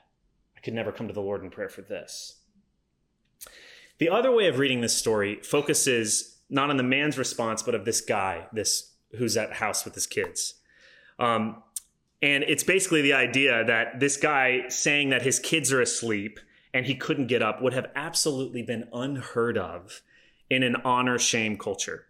I 0.55 0.59
could 0.61 0.73
never 0.73 0.91
come 0.91 1.07
to 1.07 1.13
the 1.13 1.21
Lord 1.21 1.43
in 1.43 1.49
prayer 1.49 1.69
for 1.69 1.81
this. 1.81 2.39
The 3.97 4.09
other 4.09 4.31
way 4.31 4.47
of 4.47 4.59
reading 4.59 4.81
this 4.81 4.95
story 4.95 5.39
focuses 5.41 6.37
not 6.49 6.69
on 6.69 6.77
the 6.77 6.83
man's 6.83 7.17
response, 7.17 7.63
but 7.63 7.75
of 7.75 7.85
this 7.85 8.01
guy, 8.01 8.47
this 8.53 8.93
who's 9.17 9.37
at 9.37 9.53
house 9.53 9.85
with 9.85 9.95
his 9.95 10.07
kids. 10.07 10.55
Um, 11.19 11.63
and 12.21 12.43
it's 12.43 12.63
basically 12.63 13.01
the 13.01 13.13
idea 13.13 13.63
that 13.63 13.99
this 13.99 14.17
guy 14.17 14.67
saying 14.67 15.09
that 15.09 15.21
his 15.21 15.39
kids 15.39 15.71
are 15.71 15.81
asleep 15.81 16.39
and 16.73 16.85
he 16.85 16.95
couldn't 16.95 17.27
get 17.27 17.41
up 17.41 17.61
would 17.61 17.73
have 17.73 17.87
absolutely 17.95 18.61
been 18.61 18.87
unheard 18.91 19.57
of 19.57 20.01
in 20.49 20.63
an 20.63 20.75
honor 20.83 21.17
shame 21.17 21.57
culture. 21.57 22.05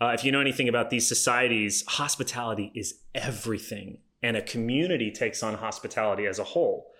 Uh, 0.00 0.08
if 0.08 0.24
you 0.24 0.30
know 0.30 0.40
anything 0.40 0.68
about 0.68 0.90
these 0.90 1.08
societies, 1.08 1.84
hospitality 1.88 2.70
is 2.74 3.00
everything, 3.14 3.98
and 4.22 4.36
a 4.36 4.42
community 4.42 5.10
takes 5.10 5.42
on 5.42 5.54
hospitality 5.54 6.26
as 6.26 6.38
a 6.38 6.44
whole. 6.44 6.92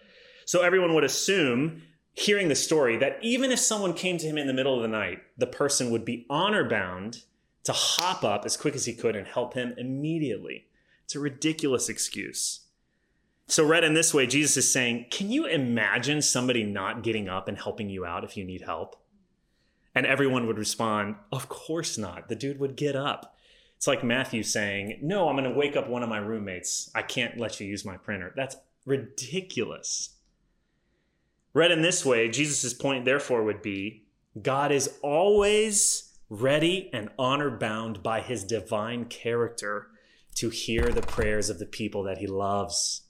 So 0.44 0.62
everyone 0.62 0.94
would 0.94 1.04
assume, 1.04 1.82
hearing 2.14 2.48
the 2.48 2.54
story, 2.54 2.96
that 2.96 3.18
even 3.22 3.52
if 3.52 3.60
someone 3.60 3.94
came 3.94 4.18
to 4.18 4.26
him 4.26 4.38
in 4.38 4.46
the 4.46 4.54
middle 4.54 4.74
of 4.74 4.82
the 4.82 4.88
night, 4.88 5.18
the 5.36 5.46
person 5.46 5.90
would 5.90 6.04
be 6.04 6.26
honor 6.28 6.68
bound 6.68 7.22
to 7.64 7.72
hop 7.72 8.24
up 8.24 8.44
as 8.44 8.56
quick 8.56 8.74
as 8.74 8.86
he 8.86 8.94
could 8.94 9.14
and 9.14 9.26
help 9.26 9.54
him 9.54 9.74
immediately. 9.76 10.66
It's 11.04 11.14
a 11.14 11.20
ridiculous 11.20 11.88
excuse. 11.88 12.60
So, 13.46 13.64
read 13.64 13.84
in 13.84 13.94
this 13.94 14.12
way, 14.12 14.26
Jesus 14.26 14.56
is 14.58 14.72
saying, 14.72 15.06
Can 15.10 15.30
you 15.30 15.46
imagine 15.46 16.20
somebody 16.20 16.64
not 16.64 17.02
getting 17.02 17.28
up 17.28 17.48
and 17.48 17.56
helping 17.56 17.88
you 17.88 18.04
out 18.04 18.24
if 18.24 18.36
you 18.36 18.44
need 18.44 18.62
help? 18.62 18.96
And 19.98 20.06
everyone 20.06 20.46
would 20.46 20.58
respond, 20.58 21.16
Of 21.32 21.48
course 21.48 21.98
not. 21.98 22.28
The 22.28 22.36
dude 22.36 22.60
would 22.60 22.76
get 22.76 22.94
up. 22.94 23.34
It's 23.76 23.88
like 23.88 24.04
Matthew 24.04 24.44
saying, 24.44 25.00
No, 25.02 25.28
I'm 25.28 25.34
going 25.34 25.50
to 25.50 25.58
wake 25.58 25.74
up 25.74 25.88
one 25.88 26.04
of 26.04 26.08
my 26.08 26.18
roommates. 26.18 26.88
I 26.94 27.02
can't 27.02 27.36
let 27.36 27.58
you 27.58 27.66
use 27.66 27.84
my 27.84 27.96
printer. 27.96 28.32
That's 28.36 28.54
ridiculous. 28.86 30.10
Read 31.52 31.72
in 31.72 31.82
this 31.82 32.06
way, 32.06 32.28
Jesus' 32.28 32.72
point, 32.74 33.06
therefore, 33.06 33.42
would 33.42 33.60
be 33.60 34.04
God 34.40 34.70
is 34.70 34.98
always 35.02 36.16
ready 36.30 36.90
and 36.92 37.08
honor 37.18 37.50
bound 37.50 38.00
by 38.00 38.20
his 38.20 38.44
divine 38.44 39.06
character 39.06 39.88
to 40.36 40.48
hear 40.48 40.90
the 40.90 41.02
prayers 41.02 41.50
of 41.50 41.58
the 41.58 41.66
people 41.66 42.04
that 42.04 42.18
he 42.18 42.28
loves. 42.28 43.02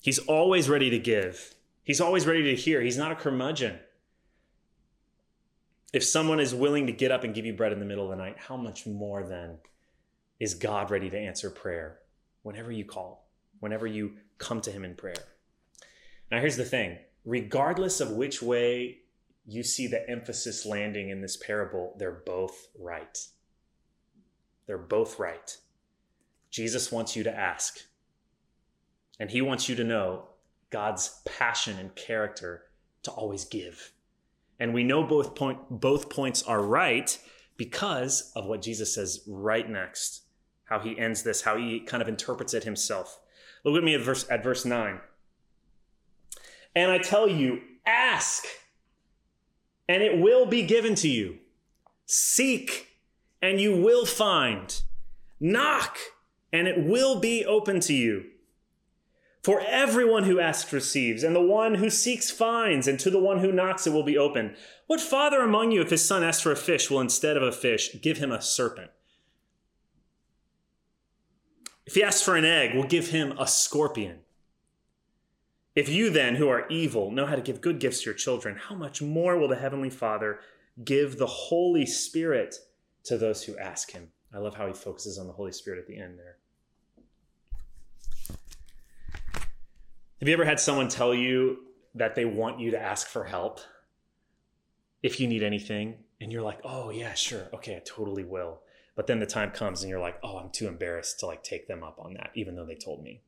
He's 0.00 0.20
always 0.20 0.70
ready 0.70 0.88
to 0.88 0.98
give, 0.98 1.54
he's 1.84 2.00
always 2.00 2.26
ready 2.26 2.44
to 2.44 2.56
hear. 2.56 2.80
He's 2.80 2.96
not 2.96 3.12
a 3.12 3.14
curmudgeon. 3.14 3.80
If 5.92 6.04
someone 6.04 6.40
is 6.40 6.54
willing 6.54 6.86
to 6.86 6.92
get 6.92 7.10
up 7.10 7.24
and 7.24 7.34
give 7.34 7.46
you 7.46 7.54
bread 7.54 7.72
in 7.72 7.78
the 7.78 7.86
middle 7.86 8.04
of 8.04 8.10
the 8.10 8.22
night, 8.22 8.36
how 8.38 8.56
much 8.56 8.86
more 8.86 9.24
then 9.24 9.58
is 10.38 10.54
God 10.54 10.90
ready 10.90 11.08
to 11.08 11.18
answer 11.18 11.50
prayer 11.50 11.98
whenever 12.42 12.70
you 12.70 12.84
call, 12.84 13.30
whenever 13.60 13.86
you 13.86 14.12
come 14.36 14.60
to 14.60 14.70
him 14.70 14.84
in 14.84 14.94
prayer? 14.94 15.16
Now, 16.30 16.40
here's 16.40 16.56
the 16.56 16.64
thing 16.64 16.98
regardless 17.24 18.00
of 18.00 18.12
which 18.12 18.42
way 18.42 18.98
you 19.46 19.62
see 19.62 19.86
the 19.86 20.08
emphasis 20.08 20.66
landing 20.66 21.08
in 21.08 21.22
this 21.22 21.36
parable, 21.38 21.94
they're 21.98 22.22
both 22.26 22.68
right. 22.78 23.18
They're 24.66 24.76
both 24.76 25.18
right. 25.18 25.56
Jesus 26.50 26.92
wants 26.92 27.16
you 27.16 27.22
to 27.24 27.34
ask, 27.34 27.78
and 29.18 29.30
he 29.30 29.40
wants 29.40 29.68
you 29.68 29.74
to 29.76 29.84
know 29.84 30.28
God's 30.68 31.22
passion 31.24 31.78
and 31.78 31.94
character 31.94 32.64
to 33.04 33.10
always 33.10 33.46
give. 33.46 33.92
And 34.60 34.74
we 34.74 34.84
know 34.84 35.04
both 35.04 35.34
point 35.34 35.58
both 35.70 36.10
points 36.10 36.42
are 36.42 36.62
right 36.62 37.16
because 37.56 38.32
of 38.34 38.46
what 38.46 38.62
Jesus 38.62 38.94
says 38.94 39.22
right 39.26 39.68
next. 39.68 40.22
How 40.64 40.80
he 40.80 40.98
ends 40.98 41.22
this, 41.22 41.42
how 41.42 41.56
he 41.56 41.80
kind 41.80 42.02
of 42.02 42.08
interprets 42.08 42.54
it 42.54 42.64
himself. 42.64 43.18
Look 43.64 43.76
at 43.76 43.84
me 43.84 43.94
at 43.94 44.00
verse 44.00 44.26
at 44.30 44.42
verse 44.42 44.64
9. 44.64 45.00
And 46.74 46.90
I 46.90 46.98
tell 46.98 47.28
you, 47.28 47.60
ask, 47.86 48.44
and 49.88 50.02
it 50.02 50.20
will 50.20 50.46
be 50.46 50.62
given 50.62 50.94
to 50.96 51.08
you. 51.08 51.38
Seek, 52.06 52.88
and 53.42 53.60
you 53.60 53.80
will 53.80 54.06
find. 54.06 54.82
Knock, 55.40 55.96
and 56.52 56.68
it 56.68 56.84
will 56.84 57.20
be 57.20 57.44
open 57.44 57.80
to 57.80 57.94
you. 57.94 58.24
For 59.48 59.62
everyone 59.62 60.24
who 60.24 60.40
asks 60.40 60.74
receives, 60.74 61.22
and 61.22 61.34
the 61.34 61.40
one 61.40 61.76
who 61.76 61.88
seeks 61.88 62.30
finds, 62.30 62.86
and 62.86 63.00
to 63.00 63.08
the 63.08 63.18
one 63.18 63.38
who 63.38 63.50
knocks 63.50 63.86
it 63.86 63.94
will 63.94 64.02
be 64.02 64.18
open. 64.18 64.54
What 64.88 65.00
father 65.00 65.40
among 65.40 65.72
you, 65.72 65.80
if 65.80 65.88
his 65.88 66.04
son 66.04 66.22
asks 66.22 66.42
for 66.42 66.52
a 66.52 66.54
fish, 66.54 66.90
will 66.90 67.00
instead 67.00 67.34
of 67.34 67.42
a 67.42 67.50
fish 67.50 67.96
give 68.02 68.18
him 68.18 68.30
a 68.30 68.42
serpent? 68.42 68.90
If 71.86 71.94
he 71.94 72.02
asks 72.02 72.20
for 72.20 72.36
an 72.36 72.44
egg, 72.44 72.74
will 72.74 72.84
give 72.84 73.08
him 73.08 73.32
a 73.38 73.46
scorpion? 73.46 74.18
If 75.74 75.88
you 75.88 76.10
then, 76.10 76.34
who 76.34 76.50
are 76.50 76.68
evil, 76.68 77.10
know 77.10 77.24
how 77.24 77.34
to 77.34 77.40
give 77.40 77.62
good 77.62 77.78
gifts 77.78 78.02
to 78.02 78.10
your 78.10 78.14
children, 78.14 78.54
how 78.68 78.74
much 78.74 79.00
more 79.00 79.38
will 79.38 79.48
the 79.48 79.56
Heavenly 79.56 79.88
Father 79.88 80.40
give 80.84 81.16
the 81.16 81.26
Holy 81.26 81.86
Spirit 81.86 82.54
to 83.04 83.16
those 83.16 83.44
who 83.44 83.56
ask 83.56 83.92
Him? 83.92 84.10
I 84.30 84.40
love 84.40 84.56
how 84.56 84.66
he 84.66 84.74
focuses 84.74 85.18
on 85.18 85.26
the 85.26 85.32
Holy 85.32 85.52
Spirit 85.52 85.78
at 85.78 85.86
the 85.86 85.98
end 85.98 86.18
there. 86.18 86.37
Have 90.20 90.26
you 90.26 90.34
ever 90.34 90.44
had 90.44 90.58
someone 90.58 90.88
tell 90.88 91.14
you 91.14 91.58
that 91.94 92.16
they 92.16 92.24
want 92.24 92.58
you 92.58 92.72
to 92.72 92.80
ask 92.80 93.06
for 93.06 93.24
help 93.24 93.60
if 95.00 95.20
you 95.20 95.28
need 95.28 95.44
anything? 95.44 95.94
And 96.20 96.32
you're 96.32 96.42
like, 96.42 96.58
oh, 96.64 96.90
yeah, 96.90 97.14
sure. 97.14 97.48
Okay, 97.54 97.76
I 97.76 97.82
totally 97.84 98.24
will. 98.24 98.60
But 98.96 99.06
then 99.06 99.20
the 99.20 99.26
time 99.26 99.52
comes 99.52 99.82
and 99.82 99.90
you're 99.90 100.00
like, 100.00 100.18
oh, 100.24 100.38
I'm 100.38 100.50
too 100.50 100.66
embarrassed 100.66 101.20
to 101.20 101.26
like 101.26 101.44
take 101.44 101.68
them 101.68 101.84
up 101.84 102.00
on 102.00 102.14
that, 102.14 102.30
even 102.34 102.56
though 102.56 102.66
they 102.66 102.74
told 102.74 103.04
me. 103.04 103.22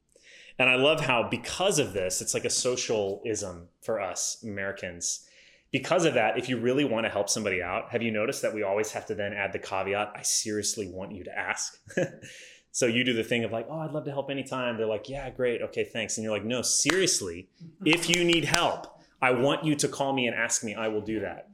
And 0.59 0.69
I 0.69 0.75
love 0.75 1.01
how, 1.01 1.29
because 1.29 1.79
of 1.79 1.93
this, 1.93 2.21
it's 2.21 2.35
like 2.35 2.45
a 2.45 2.51
socialism 2.51 3.69
for 3.81 4.01
us 4.01 4.43
Americans. 4.43 5.29
Because 5.71 6.05
of 6.05 6.15
that, 6.15 6.39
if 6.39 6.49
you 6.49 6.59
really 6.59 6.85
want 6.85 7.07
to 7.07 7.11
help 7.11 7.29
somebody 7.29 7.63
out, 7.63 7.93
have 7.93 8.03
you 8.03 8.11
noticed 8.11 8.43
that 8.43 8.53
we 8.53 8.65
always 8.65 8.91
have 8.91 9.07
to 9.07 9.15
then 9.15 9.33
add 9.33 9.53
the 9.53 9.61
caveat, 9.61 10.13
I 10.17 10.23
seriously 10.23 10.91
want 10.91 11.13
you 11.13 11.23
to 11.23 11.39
ask? 11.39 11.79
so 12.73 12.87
you 12.87 13.05
do 13.05 13.13
the 13.13 13.25
thing 13.25 13.45
of 13.45 13.53
like, 13.53 13.67
oh, 13.71 13.81
I'd 13.81 13.93
love 13.93 14.05
to 14.05 14.11
help 14.11 14.31
anytime. 14.31 14.77
They're 14.77 14.87
like, 14.87 15.09
yeah, 15.09 15.29
great. 15.31 15.63
Okay, 15.63 15.85
thanks. 15.85 16.17
And 16.17 16.25
you're 16.25 16.33
like, 16.33 16.45
no, 16.45 16.63
seriously, 16.63 17.49
if 17.85 18.09
you 18.09 18.25
need 18.25 18.45
help, 18.45 19.01
I 19.21 19.33
want 19.33 19.65
you 19.65 19.75
to 19.77 19.89
call 19.89 20.13
me 20.13 20.27
and 20.27 20.37
ask 20.37 20.65
me. 20.65 20.75
I 20.75 20.89
will 20.89 21.01
do 21.01 21.21
that. 21.21 21.49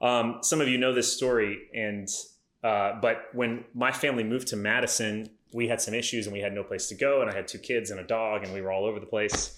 Um, 0.00 0.38
some 0.42 0.60
of 0.60 0.68
you 0.68 0.78
know 0.78 0.92
this 0.92 1.12
story, 1.12 1.68
and 1.74 2.08
uh, 2.62 3.00
but 3.00 3.28
when 3.32 3.64
my 3.74 3.92
family 3.92 4.24
moved 4.24 4.48
to 4.48 4.56
Madison, 4.56 5.28
we 5.52 5.68
had 5.68 5.80
some 5.80 5.94
issues 5.94 6.26
and 6.26 6.32
we 6.32 6.40
had 6.40 6.52
no 6.52 6.62
place 6.62 6.88
to 6.88 6.94
go 6.94 7.20
and 7.20 7.30
i 7.30 7.34
had 7.34 7.48
two 7.48 7.58
kids 7.58 7.90
and 7.90 8.00
a 8.00 8.04
dog 8.04 8.44
and 8.44 8.52
we 8.52 8.60
were 8.60 8.70
all 8.70 8.84
over 8.84 9.00
the 9.00 9.06
place 9.06 9.56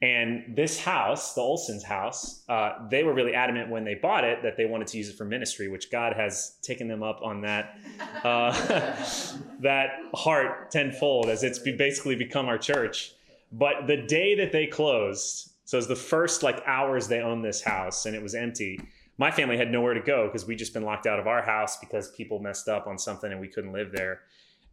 and 0.00 0.56
this 0.56 0.78
house 0.80 1.34
the 1.34 1.40
olson's 1.40 1.82
house 1.82 2.44
uh, 2.48 2.86
they 2.88 3.02
were 3.02 3.12
really 3.12 3.34
adamant 3.34 3.68
when 3.68 3.84
they 3.84 3.94
bought 3.94 4.22
it 4.22 4.42
that 4.42 4.56
they 4.56 4.64
wanted 4.64 4.86
to 4.86 4.96
use 4.96 5.08
it 5.08 5.16
for 5.16 5.24
ministry 5.24 5.68
which 5.68 5.90
god 5.90 6.12
has 6.14 6.56
taken 6.62 6.86
them 6.86 7.02
up 7.02 7.20
on 7.22 7.40
that 7.40 7.76
uh, 8.24 8.52
that 9.60 9.90
heart 10.14 10.70
tenfold 10.70 11.28
as 11.28 11.42
it's 11.42 11.58
basically 11.58 12.14
become 12.14 12.46
our 12.46 12.58
church. 12.58 13.12
But 13.50 13.86
the 13.86 13.96
day 13.96 14.34
that 14.36 14.52
they 14.52 14.66
closed 14.66 15.52
so 15.64 15.76
it 15.76 15.80
was 15.80 15.88
the 15.88 15.96
first 15.96 16.42
like 16.42 16.62
hours 16.66 17.08
they 17.08 17.20
owned 17.20 17.44
this 17.44 17.62
house 17.62 18.06
and 18.06 18.14
it 18.14 18.22
was 18.22 18.34
empty 18.34 18.80
my 19.18 19.32
family 19.32 19.56
had 19.56 19.70
nowhere 19.70 19.94
to 19.94 20.00
go 20.00 20.26
because 20.26 20.46
we'd 20.46 20.58
just 20.58 20.72
been 20.72 20.84
locked 20.84 21.06
out 21.06 21.18
of 21.18 21.26
our 21.26 21.42
house 21.42 21.76
because 21.78 22.10
people 22.12 22.38
messed 22.38 22.68
up 22.68 22.86
on 22.86 22.98
something 22.98 23.32
and 23.32 23.40
we 23.40 23.48
couldn't 23.48 23.72
live 23.72 23.90
there. 23.92 24.20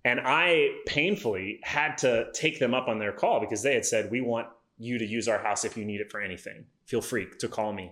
And 0.06 0.22
I 0.24 0.70
painfully 0.86 1.60
had 1.64 1.98
to 2.00 2.28
take 2.34 2.60
them 2.60 2.76
up 2.76 2.88
on 2.88 3.00
their 3.00 3.12
call 3.12 3.40
because 3.40 3.64
they 3.64 3.74
had 3.74 3.86
said, 3.86 4.12
We 4.12 4.22
want 4.22 4.48
you 4.78 4.98
to 4.98 5.06
use 5.06 5.28
our 5.28 5.40
house 5.40 5.66
if 5.66 5.78
you 5.78 5.86
need 5.86 6.02
it 6.02 6.12
for 6.12 6.22
anything. 6.22 6.66
Feel 6.86 7.02
free 7.02 7.28
to 7.40 7.48
call 7.48 7.74
me. 7.74 7.92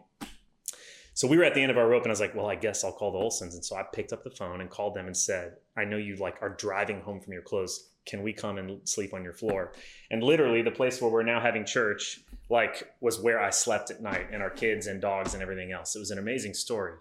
So 1.16 1.28
we 1.28 1.38
were 1.38 1.44
at 1.44 1.54
the 1.54 1.62
end 1.62 1.72
of 1.72 1.78
our 1.78 1.88
rope, 1.88 2.04
and 2.04 2.10
I 2.10 2.14
was 2.14 2.20
like, 2.20 2.36
Well, 2.36 2.50
I 2.50 2.56
guess 2.56 2.84
I'll 2.84 2.92
call 2.92 3.12
the 3.12 3.20
Olsons. 3.20 3.54
And 3.54 3.64
so 3.64 3.76
I 3.76 3.84
picked 3.84 4.14
up 4.14 4.24
the 4.24 4.32
phone 4.32 4.62
and 4.62 4.70
called 4.70 4.96
them 4.96 5.06
and 5.06 5.16
said, 5.16 5.58
I 5.78 5.86
know 5.86 5.98
you 5.98 6.16
like 6.16 6.38
are 6.42 6.50
driving 6.50 7.02
home 7.02 7.20
from 7.20 7.34
your 7.34 7.44
clothes. 7.44 7.90
Can 8.06 8.24
we 8.24 8.34
come 8.34 8.58
and 8.58 8.88
sleep 8.88 9.14
on 9.14 9.24
your 9.24 9.34
floor? 9.34 9.74
And 10.12 10.24
literally, 10.24 10.62
the 10.62 10.72
place 10.72 11.02
where 11.02 11.12
we're 11.12 11.24
now 11.24 11.40
having 11.40 11.66
church, 11.66 12.22
like, 12.50 12.92
was 13.00 13.20
where 13.20 13.40
I 13.40 13.50
slept 13.50 13.92
at 13.92 14.02
night, 14.02 14.28
and 14.32 14.42
our 14.42 14.50
kids 14.50 14.88
and 14.88 15.00
dogs 15.00 15.34
and 15.34 15.42
everything 15.42 15.72
else. 15.72 15.96
It 15.96 16.00
was 16.00 16.12
an 16.12 16.18
amazing 16.18 16.54
story. 16.54 16.96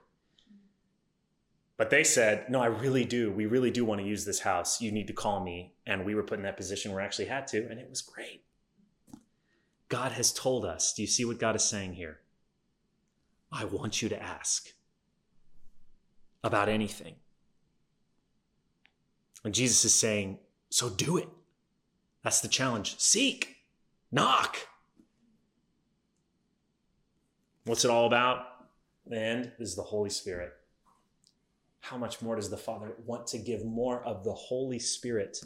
But 1.77 1.91
they 1.91 2.05
said, 2.05 2.49
no, 2.49 2.61
I 2.61 2.67
really 2.67 3.05
do. 3.05 3.33
We 3.33 3.47
really 3.47 3.73
do 3.73 3.85
want 3.85 4.01
to 4.01 4.07
use 4.07 4.25
this 4.25 4.39
house. 4.39 4.81
You 4.81 4.93
need 4.93 5.09
to 5.09 5.13
call 5.13 5.43
me. 5.43 5.73
And 5.85 6.05
we 6.05 6.15
were 6.15 6.23
put 6.23 6.39
in 6.39 6.45
that 6.45 6.57
position 6.57 6.93
where 6.93 7.01
we 7.01 7.05
actually 7.05 7.25
had 7.25 7.49
to, 7.49 7.67
and 7.69 7.81
it 7.81 7.89
was 7.91 8.03
great. 8.03 8.45
God 9.93 10.13
has 10.13 10.33
told 10.33 10.65
us. 10.65 10.95
Do 10.95 11.03
you 11.03 11.09
see 11.09 11.27
what 11.27 11.39
God 11.39 11.55
is 11.55 11.63
saying 11.63 11.93
here? 11.93 12.21
I 13.53 13.67
want 13.67 14.01
you 14.01 14.09
to 14.09 14.23
ask 14.23 14.73
about 16.43 16.71
anything. 16.71 17.17
And 19.45 19.53
Jesus 19.53 19.85
is 19.85 19.93
saying, 19.93 20.39
so 20.71 20.89
do 20.89 21.19
it. 21.19 21.29
That's 22.23 22.41
the 22.41 22.49
challenge. 22.49 22.99
Seek, 22.99 23.57
knock. 24.11 24.57
What's 27.67 27.85
it 27.85 27.91
all 27.91 28.07
about? 28.07 28.47
End 29.13 29.53
is 29.59 29.77
the 29.77 29.83
Holy 29.83 30.11
Spirit 30.11 30.55
how 31.83 31.99
much 31.99 32.23
more 32.23 32.37
does 32.37 32.49
the 32.49 32.57
Father 32.57 32.95
want 33.05 33.27
to 33.27 33.39
give 33.39 33.65
more 33.65 34.03
of 34.05 34.23
the 34.23 34.33
Holy 34.33 34.79
Spirit 34.79 35.43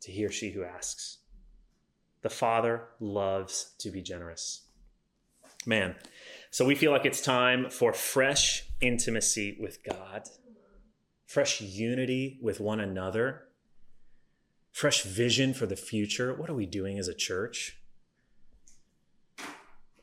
to 0.00 0.10
he 0.10 0.24
or 0.24 0.30
she 0.30 0.50
who 0.50 0.64
asks? 0.64 1.18
The 2.26 2.30
Father 2.30 2.88
loves 2.98 3.76
to 3.78 3.88
be 3.88 4.02
generous. 4.02 4.66
Man, 5.64 5.94
so 6.50 6.64
we 6.64 6.74
feel 6.74 6.90
like 6.90 7.04
it's 7.04 7.20
time 7.20 7.70
for 7.70 7.92
fresh 7.92 8.64
intimacy 8.80 9.56
with 9.60 9.78
God, 9.84 10.24
fresh 11.24 11.60
unity 11.60 12.40
with 12.42 12.58
one 12.58 12.80
another, 12.80 13.44
fresh 14.72 15.04
vision 15.04 15.54
for 15.54 15.66
the 15.66 15.76
future. 15.76 16.34
What 16.34 16.50
are 16.50 16.54
we 16.54 16.66
doing 16.66 16.98
as 16.98 17.06
a 17.06 17.14
church? 17.14 17.78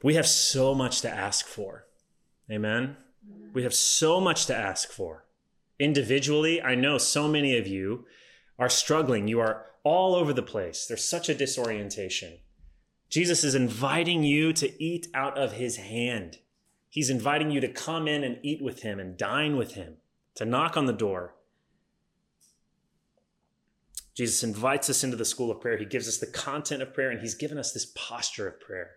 We 0.01 0.15
have 0.15 0.25
so 0.25 0.73
much 0.73 1.01
to 1.01 1.09
ask 1.09 1.45
for. 1.45 1.87
Amen? 2.49 2.95
We 3.51 3.63
have 3.63 3.73
so 3.73 4.21
much 4.21 4.45
to 4.45 4.55
ask 4.55 4.91
for 4.91 5.25
individually, 5.77 6.61
I 6.61 6.75
know 6.75 6.97
so 6.97 7.27
many 7.27 7.57
of 7.57 7.67
you 7.67 8.05
are 8.57 8.69
struggling. 8.69 9.27
You 9.27 9.41
are 9.41 9.65
all 9.83 10.15
over 10.15 10.33
the 10.33 10.41
place. 10.41 10.85
There's 10.85 11.03
such 11.03 11.29
a 11.29 11.35
disorientation. 11.35 12.39
Jesus 13.09 13.43
is 13.43 13.55
inviting 13.55 14.23
you 14.23 14.53
to 14.53 14.83
eat 14.83 15.07
out 15.13 15.37
of 15.37 15.53
his 15.53 15.77
hand. 15.77 16.39
He's 16.89 17.09
inviting 17.09 17.51
you 17.51 17.59
to 17.61 17.67
come 17.67 18.07
in 18.07 18.23
and 18.23 18.39
eat 18.43 18.61
with 18.61 18.81
him 18.81 18.99
and 18.99 19.17
dine 19.17 19.57
with 19.57 19.73
him, 19.73 19.97
to 20.35 20.45
knock 20.45 20.77
on 20.77 20.85
the 20.85 20.93
door. 20.93 21.35
Jesus 24.15 24.43
invites 24.43 24.89
us 24.89 25.03
into 25.03 25.17
the 25.17 25.25
school 25.25 25.49
of 25.49 25.59
prayer. 25.59 25.77
He 25.77 25.85
gives 25.85 26.07
us 26.07 26.17
the 26.17 26.27
content 26.27 26.81
of 26.81 26.93
prayer, 26.93 27.09
and 27.09 27.19
He's 27.19 27.33
given 27.33 27.57
us 27.57 27.71
this 27.71 27.91
posture 27.95 28.47
of 28.47 28.59
prayer. 28.59 28.91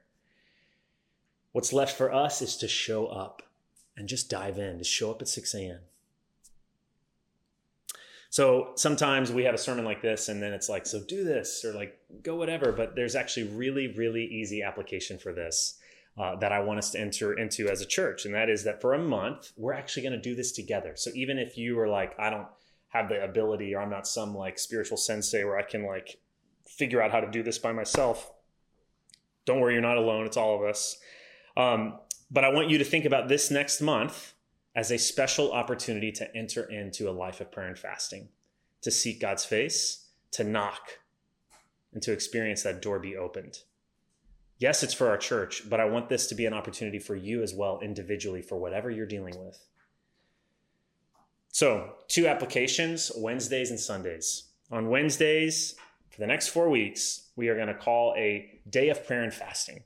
What's 1.52 1.72
left 1.72 1.96
for 1.96 2.12
us 2.12 2.42
is 2.42 2.56
to 2.58 2.68
show 2.68 3.06
up 3.06 3.42
and 3.96 4.08
just 4.08 4.28
dive 4.28 4.58
in, 4.58 4.76
to 4.78 4.84
show 4.84 5.10
up 5.10 5.22
at 5.22 5.28
6 5.28 5.54
a.m. 5.54 5.80
So 8.36 8.72
sometimes 8.74 9.32
we 9.32 9.44
have 9.44 9.54
a 9.54 9.58
sermon 9.58 9.86
like 9.86 10.02
this, 10.02 10.28
and 10.28 10.42
then 10.42 10.52
it's 10.52 10.68
like, 10.68 10.84
so 10.84 11.00
do 11.02 11.24
this 11.24 11.64
or 11.64 11.72
like 11.72 11.98
go 12.22 12.36
whatever. 12.36 12.70
But 12.70 12.94
there's 12.94 13.16
actually 13.16 13.48
really, 13.48 13.94
really 13.96 14.26
easy 14.26 14.62
application 14.62 15.18
for 15.18 15.32
this 15.32 15.78
uh, 16.18 16.36
that 16.36 16.52
I 16.52 16.60
want 16.60 16.78
us 16.78 16.90
to 16.90 17.00
enter 17.00 17.32
into 17.32 17.66
as 17.70 17.80
a 17.80 17.86
church. 17.86 18.26
And 18.26 18.34
that 18.34 18.50
is 18.50 18.62
that 18.64 18.82
for 18.82 18.92
a 18.92 18.98
month, 18.98 19.52
we're 19.56 19.72
actually 19.72 20.02
going 20.02 20.12
to 20.12 20.20
do 20.20 20.34
this 20.34 20.52
together. 20.52 20.92
So 20.96 21.10
even 21.14 21.38
if 21.38 21.56
you 21.56 21.80
are 21.80 21.88
like, 21.88 22.12
I 22.18 22.28
don't 22.28 22.46
have 22.88 23.08
the 23.08 23.24
ability 23.24 23.74
or 23.74 23.80
I'm 23.80 23.88
not 23.88 24.06
some 24.06 24.34
like 24.34 24.58
spiritual 24.58 24.98
sensei 24.98 25.42
where 25.42 25.56
I 25.56 25.62
can 25.62 25.86
like 25.86 26.18
figure 26.66 27.00
out 27.00 27.12
how 27.12 27.20
to 27.20 27.30
do 27.30 27.42
this 27.42 27.56
by 27.56 27.72
myself, 27.72 28.30
don't 29.46 29.60
worry, 29.60 29.72
you're 29.72 29.80
not 29.80 29.96
alone. 29.96 30.26
It's 30.26 30.36
all 30.36 30.56
of 30.56 30.68
us. 30.68 30.98
Um, 31.56 32.00
but 32.30 32.44
I 32.44 32.50
want 32.50 32.68
you 32.68 32.76
to 32.76 32.84
think 32.84 33.06
about 33.06 33.28
this 33.28 33.50
next 33.50 33.80
month 33.80 34.34
as 34.76 34.90
a 34.90 34.98
special 34.98 35.52
opportunity 35.52 36.12
to 36.12 36.36
enter 36.36 36.64
into 36.64 37.08
a 37.08 37.10
life 37.10 37.40
of 37.40 37.50
prayer 37.50 37.66
and 37.66 37.78
fasting, 37.78 38.28
to 38.82 38.90
seek 38.90 39.20
God's 39.20 39.44
face, 39.44 40.10
to 40.32 40.44
knock, 40.44 40.98
and 41.94 42.02
to 42.02 42.12
experience 42.12 42.62
that 42.62 42.82
door 42.82 42.98
be 42.98 43.16
opened. 43.16 43.60
Yes, 44.58 44.82
it's 44.82 44.94
for 44.94 45.08
our 45.08 45.16
church, 45.16 45.68
but 45.68 45.80
I 45.80 45.86
want 45.86 46.10
this 46.10 46.26
to 46.26 46.34
be 46.34 46.44
an 46.44 46.52
opportunity 46.52 46.98
for 46.98 47.16
you 47.16 47.42
as 47.42 47.54
well, 47.54 47.80
individually, 47.80 48.42
for 48.42 48.56
whatever 48.56 48.90
you're 48.90 49.06
dealing 49.06 49.38
with. 49.42 49.58
So, 51.48 51.94
two 52.08 52.26
applications 52.26 53.10
Wednesdays 53.16 53.70
and 53.70 53.80
Sundays. 53.80 54.50
On 54.70 54.90
Wednesdays, 54.90 55.74
for 56.10 56.20
the 56.20 56.26
next 56.26 56.48
four 56.48 56.68
weeks, 56.68 57.30
we 57.34 57.48
are 57.48 57.54
going 57.54 57.68
to 57.68 57.74
call 57.74 58.14
a 58.16 58.60
day 58.68 58.90
of 58.90 59.06
prayer 59.06 59.22
and 59.22 59.32
fasting. 59.32 59.84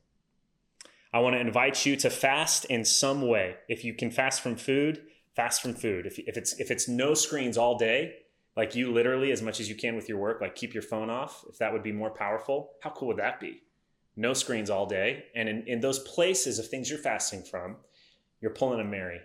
I 1.12 1.18
want 1.20 1.34
to 1.34 1.40
invite 1.40 1.84
you 1.86 1.96
to 1.96 2.10
fast 2.10 2.66
in 2.66 2.84
some 2.84 3.26
way. 3.26 3.56
If 3.68 3.84
you 3.84 3.94
can 3.94 4.10
fast 4.10 4.42
from 4.42 4.56
food, 4.56 5.02
fast 5.34 5.60
from 5.60 5.74
food. 5.74 6.06
If, 6.06 6.18
if 6.20 6.36
it's 6.36 6.58
if 6.60 6.70
it's 6.70 6.88
no 6.88 7.14
screens 7.14 7.58
all 7.58 7.76
day, 7.76 8.14
like 8.56 8.74
you 8.74 8.92
literally 8.92 9.32
as 9.32 9.42
much 9.42 9.58
as 9.60 9.68
you 9.68 9.74
can 9.74 9.96
with 9.96 10.08
your 10.08 10.18
work, 10.18 10.40
like 10.40 10.54
keep 10.54 10.72
your 10.72 10.82
phone 10.82 11.10
off. 11.10 11.44
If 11.48 11.58
that 11.58 11.72
would 11.72 11.82
be 11.82 11.92
more 11.92 12.10
powerful, 12.10 12.72
how 12.82 12.90
cool 12.90 13.08
would 13.08 13.16
that 13.16 13.40
be? 13.40 13.62
No 14.16 14.34
screens 14.34 14.70
all 14.70 14.86
day, 14.86 15.24
and 15.34 15.48
in, 15.48 15.64
in 15.66 15.80
those 15.80 16.00
places 16.00 16.58
of 16.58 16.68
things 16.68 16.90
you're 16.90 16.98
fasting 16.98 17.42
from, 17.42 17.76
you're 18.40 18.50
pulling 18.50 18.80
a 18.80 18.84
Mary 18.84 19.20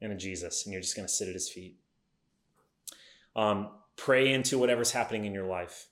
and 0.00 0.12
a 0.12 0.16
Jesus, 0.16 0.64
and 0.64 0.72
you're 0.72 0.80
just 0.80 0.96
going 0.96 1.06
to 1.06 1.12
sit 1.12 1.28
at 1.28 1.34
His 1.34 1.50
feet. 1.50 1.76
Um, 3.36 3.70
pray 3.96 4.32
into 4.32 4.58
whatever's 4.58 4.92
happening 4.92 5.24
in 5.24 5.34
your 5.34 5.46
life 5.46 5.88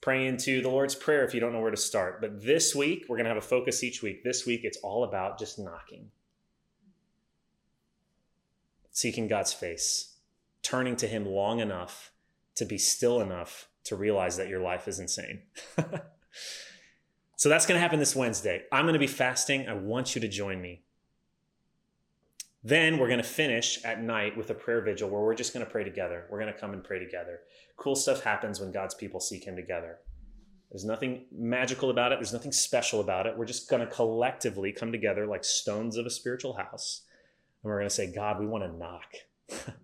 pray 0.00 0.26
into 0.26 0.62
the 0.62 0.68
Lord's 0.68 0.94
Prayer 0.94 1.24
if 1.24 1.34
you 1.34 1.40
don't 1.40 1.52
know 1.52 1.60
where 1.60 1.70
to 1.70 1.76
start. 1.76 2.20
But 2.20 2.42
this 2.42 2.74
week, 2.74 3.06
we're 3.08 3.16
going 3.16 3.24
to 3.24 3.30
have 3.30 3.42
a 3.42 3.46
focus 3.46 3.82
each 3.82 4.02
week. 4.02 4.24
This 4.24 4.46
week, 4.46 4.60
it's 4.64 4.78
all 4.78 5.04
about 5.04 5.38
just 5.38 5.58
knocking, 5.58 6.10
seeking 8.90 9.28
God's 9.28 9.52
face, 9.52 10.16
turning 10.62 10.96
to 10.96 11.06
Him 11.06 11.26
long 11.26 11.60
enough 11.60 12.12
to 12.54 12.64
be 12.64 12.78
still 12.78 13.20
enough 13.20 13.68
to 13.84 13.96
realize 13.96 14.36
that 14.36 14.48
your 14.48 14.60
life 14.60 14.86
is 14.86 14.98
insane. 14.98 15.42
so 17.36 17.48
that's 17.48 17.66
going 17.66 17.76
to 17.76 17.80
happen 17.80 17.98
this 17.98 18.16
Wednesday. 18.16 18.64
I'm 18.70 18.84
going 18.84 18.92
to 18.94 18.98
be 18.98 19.06
fasting. 19.06 19.68
I 19.68 19.74
want 19.74 20.14
you 20.14 20.20
to 20.20 20.28
join 20.28 20.60
me. 20.60 20.82
Then 22.64 22.98
we're 22.98 23.06
going 23.06 23.18
to 23.18 23.24
finish 23.24 23.82
at 23.84 24.02
night 24.02 24.36
with 24.36 24.50
a 24.50 24.54
prayer 24.54 24.80
vigil 24.80 25.08
where 25.08 25.22
we're 25.22 25.34
just 25.34 25.52
going 25.52 25.64
to 25.64 25.70
pray 25.70 25.84
together. 25.84 26.26
We're 26.28 26.40
going 26.40 26.52
to 26.52 26.58
come 26.58 26.72
and 26.72 26.82
pray 26.82 26.98
together. 26.98 27.40
Cool 27.76 27.94
stuff 27.94 28.22
happens 28.22 28.60
when 28.60 28.72
God's 28.72 28.94
people 28.94 29.20
seek 29.20 29.44
Him 29.44 29.54
together. 29.54 29.98
There's 30.70 30.84
nothing 30.84 31.26
magical 31.32 31.90
about 31.90 32.12
it, 32.12 32.18
there's 32.18 32.32
nothing 32.32 32.52
special 32.52 33.00
about 33.00 33.26
it. 33.26 33.38
We're 33.38 33.46
just 33.46 33.70
going 33.70 33.80
to 33.80 33.92
collectively 33.92 34.72
come 34.72 34.92
together 34.92 35.26
like 35.26 35.44
stones 35.44 35.96
of 35.96 36.04
a 36.04 36.10
spiritual 36.10 36.54
house. 36.54 37.02
And 37.62 37.70
we're 37.70 37.78
going 37.78 37.88
to 37.88 37.94
say, 37.94 38.12
God, 38.12 38.38
we 38.38 38.46
want 38.46 38.64
to 38.64 38.76
knock. 38.76 39.14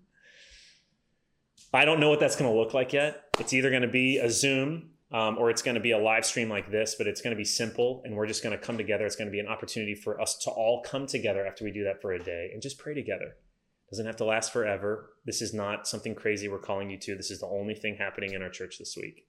I 1.73 1.85
don't 1.85 2.01
know 2.01 2.11
what 2.11 2.21
that's 2.21 2.37
going 2.37 2.53
to 2.53 2.57
look 2.57 2.75
like 2.75 2.93
yet. 2.93 3.25
It's 3.41 3.53
either 3.53 3.71
going 3.71 3.83
to 3.83 3.89
be 3.89 4.19
a 4.19 4.31
Zoom 4.31 4.91
um, 5.13 5.39
or 5.39 5.51
it's 5.51 5.63
going 5.63 5.77
to 5.77 5.81
be 5.81 5.93
a 5.93 5.99
live 5.99 6.25
stream 6.25 6.49
like 6.49 6.71
this, 6.71 6.95
but 6.97 7.07
it's 7.07 7.21
going 7.21 7.35
to 7.35 7.39
be 7.39 7.45
simple 7.45 8.03
and 8.05 8.15
we're 8.17 8.27
just 8.27 8.43
going 8.43 8.59
to 8.59 8.65
come 8.65 8.77
together. 8.77 9.07
It's 9.07 9.17
going 9.17 9.29
to 9.29 9.33
be 9.33 9.41
an 9.41 9.49
opportunity 9.49 9.95
for 9.95 10.21
us 10.21 10.37
to 10.39 10.51
all 10.51 10.83
come 10.83 11.07
together 11.07 11.47
after 11.47 11.65
we 11.65 11.71
do 11.71 11.85
that 11.85 12.01
for 12.01 12.13
a 12.13 12.23
day 12.23 12.51
and 12.53 12.63
just 12.63 12.79
pray 12.79 12.95
together. 12.95 13.27
It 13.27 13.91
doesn't 13.91 14.07
have 14.07 14.17
to 14.17 14.25
last 14.25 14.53
forever. 14.53 15.11
This 15.25 15.43
is 15.43 15.53
not 15.53 15.87
something 15.87 16.15
crazy 16.15 16.49
we're 16.49 16.59
calling 16.59 16.91
you 16.91 16.99
to. 17.01 17.15
This 17.15 17.31
is 17.31 17.41
the 17.41 17.47
only 17.47 17.75
thing 17.75 17.97
happening 17.97 18.33
in 18.33 18.43
our 18.43 18.49
church 18.49 18.79
this 18.79 18.97
week. 18.97 19.27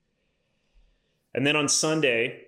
And 1.34 1.46
then 1.46 1.58
on 1.58 1.68
Sunday, 1.68 2.46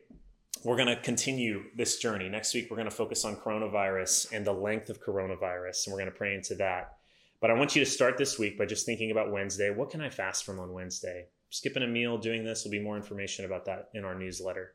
we're 0.63 0.77
going 0.77 0.87
to 0.87 0.95
continue 0.95 1.63
this 1.75 1.97
journey. 1.97 2.29
Next 2.29 2.53
week, 2.53 2.67
we're 2.71 2.77
going 2.77 2.89
to 2.89 2.95
focus 2.95 3.25
on 3.25 3.35
coronavirus 3.35 4.31
and 4.31 4.47
the 4.47 4.53
length 4.53 4.89
of 4.89 5.03
coronavirus, 5.03 5.85
and 5.85 5.93
we're 5.93 5.99
going 5.99 6.11
to 6.11 6.17
pray 6.17 6.33
into 6.33 6.55
that. 6.55 6.97
But 7.39 7.51
I 7.51 7.53
want 7.53 7.75
you 7.75 7.83
to 7.83 7.89
start 7.89 8.17
this 8.17 8.39
week 8.39 8.57
by 8.57 8.65
just 8.65 8.85
thinking 8.85 9.11
about 9.11 9.31
Wednesday. 9.31 9.69
What 9.69 9.91
can 9.91 10.01
I 10.01 10.09
fast 10.09 10.45
from 10.45 10.59
on 10.59 10.73
Wednesday? 10.73 11.27
Skipping 11.49 11.83
a 11.83 11.87
meal, 11.87 12.17
doing 12.17 12.43
this. 12.43 12.63
There'll 12.63 12.71
be 12.71 12.83
more 12.83 12.97
information 12.97 13.45
about 13.45 13.65
that 13.65 13.89
in 13.93 14.03
our 14.03 14.15
newsletter. 14.15 14.73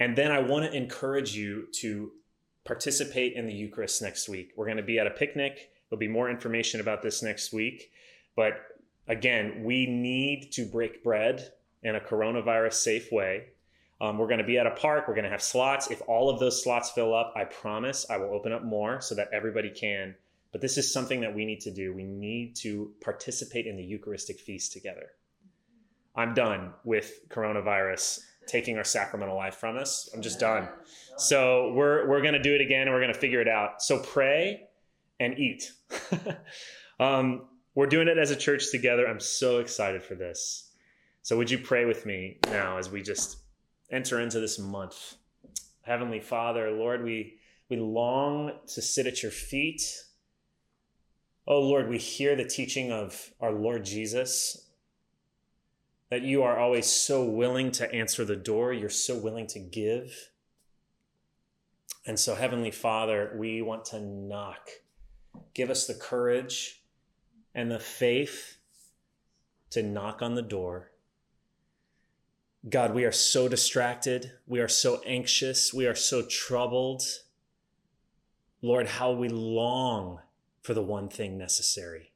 And 0.00 0.16
then 0.16 0.32
I 0.32 0.40
want 0.40 0.64
to 0.64 0.76
encourage 0.76 1.34
you 1.34 1.68
to 1.80 2.12
participate 2.64 3.34
in 3.34 3.46
the 3.46 3.52
Eucharist 3.52 4.02
next 4.02 4.28
week. 4.28 4.52
We're 4.56 4.66
going 4.66 4.76
to 4.76 4.82
be 4.82 4.98
at 4.98 5.06
a 5.06 5.10
picnic. 5.10 5.70
There'll 5.88 6.00
be 6.00 6.08
more 6.08 6.30
information 6.30 6.80
about 6.80 7.02
this 7.02 7.22
next 7.22 7.52
week. 7.52 7.92
But 8.36 8.54
again, 9.08 9.62
we 9.64 9.86
need 9.86 10.50
to 10.52 10.64
break 10.64 11.04
bread 11.04 11.52
in 11.82 11.96
a 11.96 12.00
coronavirus 12.00 12.74
safe 12.74 13.12
way. 13.12 13.48
Um, 14.00 14.18
we're 14.18 14.26
going 14.26 14.38
to 14.38 14.44
be 14.44 14.58
at 14.58 14.66
a 14.66 14.72
park. 14.72 15.06
We're 15.06 15.14
going 15.14 15.24
to 15.24 15.30
have 15.30 15.42
slots. 15.42 15.90
If 15.90 16.02
all 16.08 16.28
of 16.28 16.40
those 16.40 16.62
slots 16.62 16.90
fill 16.90 17.14
up, 17.14 17.32
I 17.36 17.44
promise 17.44 18.06
I 18.10 18.16
will 18.16 18.34
open 18.34 18.52
up 18.52 18.64
more 18.64 19.00
so 19.00 19.14
that 19.14 19.28
everybody 19.32 19.70
can. 19.70 20.16
But 20.50 20.60
this 20.60 20.76
is 20.76 20.92
something 20.92 21.20
that 21.20 21.34
we 21.34 21.44
need 21.44 21.60
to 21.60 21.70
do. 21.70 21.94
We 21.94 22.04
need 22.04 22.56
to 22.56 22.92
participate 23.00 23.66
in 23.66 23.76
the 23.76 23.84
Eucharistic 23.84 24.40
feast 24.40 24.72
together. 24.72 25.10
I'm 26.14 26.34
done 26.34 26.72
with 26.84 27.28
coronavirus 27.28 28.20
taking 28.46 28.76
our 28.76 28.84
sacramental 28.84 29.36
life 29.36 29.56
from 29.56 29.76
us. 29.76 30.10
I'm 30.14 30.22
just 30.22 30.40
done. 30.40 30.68
So 31.16 31.72
we're 31.74 32.08
we're 32.08 32.22
gonna 32.22 32.42
do 32.42 32.54
it 32.54 32.60
again 32.60 32.82
and 32.82 32.92
we're 32.92 33.00
gonna 33.00 33.14
figure 33.14 33.40
it 33.40 33.48
out. 33.48 33.82
So 33.82 33.98
pray 33.98 34.68
and 35.20 35.38
eat. 35.38 35.72
um, 37.00 37.46
we're 37.74 37.86
doing 37.86 38.08
it 38.08 38.18
as 38.18 38.30
a 38.30 38.36
church 38.36 38.70
together. 38.70 39.06
I'm 39.06 39.20
so 39.20 39.58
excited 39.58 40.02
for 40.02 40.14
this. 40.14 40.70
So 41.22 41.36
would 41.38 41.50
you 41.50 41.58
pray 41.58 41.84
with 41.84 42.04
me 42.04 42.38
now 42.46 42.78
as 42.78 42.90
we 42.90 43.02
just 43.02 43.38
enter 43.90 44.20
into 44.20 44.40
this 44.40 44.58
month? 44.58 45.14
Heavenly 45.82 46.20
Father, 46.20 46.70
Lord, 46.70 47.02
we 47.02 47.38
we 47.68 47.76
long 47.76 48.52
to 48.74 48.82
sit 48.82 49.06
at 49.06 49.22
your 49.22 49.32
feet. 49.32 49.82
Oh 51.46 51.60
Lord, 51.60 51.88
we 51.88 51.98
hear 51.98 52.36
the 52.36 52.44
teaching 52.44 52.92
of 52.92 53.32
our 53.40 53.52
Lord 53.52 53.84
Jesus 53.84 54.68
that 56.12 56.20
you 56.20 56.42
are 56.42 56.58
always 56.58 56.84
so 56.92 57.24
willing 57.24 57.70
to 57.70 57.90
answer 57.90 58.22
the 58.22 58.36
door, 58.36 58.70
you're 58.70 58.90
so 58.90 59.16
willing 59.16 59.46
to 59.46 59.58
give. 59.58 60.28
And 62.04 62.20
so, 62.20 62.34
Heavenly 62.34 62.70
Father, 62.70 63.34
we 63.34 63.62
want 63.62 63.86
to 63.86 63.98
knock. 63.98 64.68
Give 65.54 65.70
us 65.70 65.86
the 65.86 65.94
courage 65.94 66.82
and 67.54 67.70
the 67.70 67.78
faith 67.78 68.58
to 69.70 69.82
knock 69.82 70.20
on 70.20 70.34
the 70.34 70.42
door. 70.42 70.90
God, 72.68 72.94
we 72.94 73.06
are 73.06 73.10
so 73.10 73.48
distracted. 73.48 74.32
We 74.46 74.60
are 74.60 74.68
so 74.68 75.00
anxious. 75.06 75.72
We 75.72 75.86
are 75.86 75.94
so 75.94 76.20
troubled. 76.20 77.04
Lord, 78.60 78.86
how 78.86 79.12
we 79.12 79.30
long 79.30 80.18
for 80.60 80.74
the 80.74 80.82
one 80.82 81.08
thing 81.08 81.38
necessary. 81.38 82.11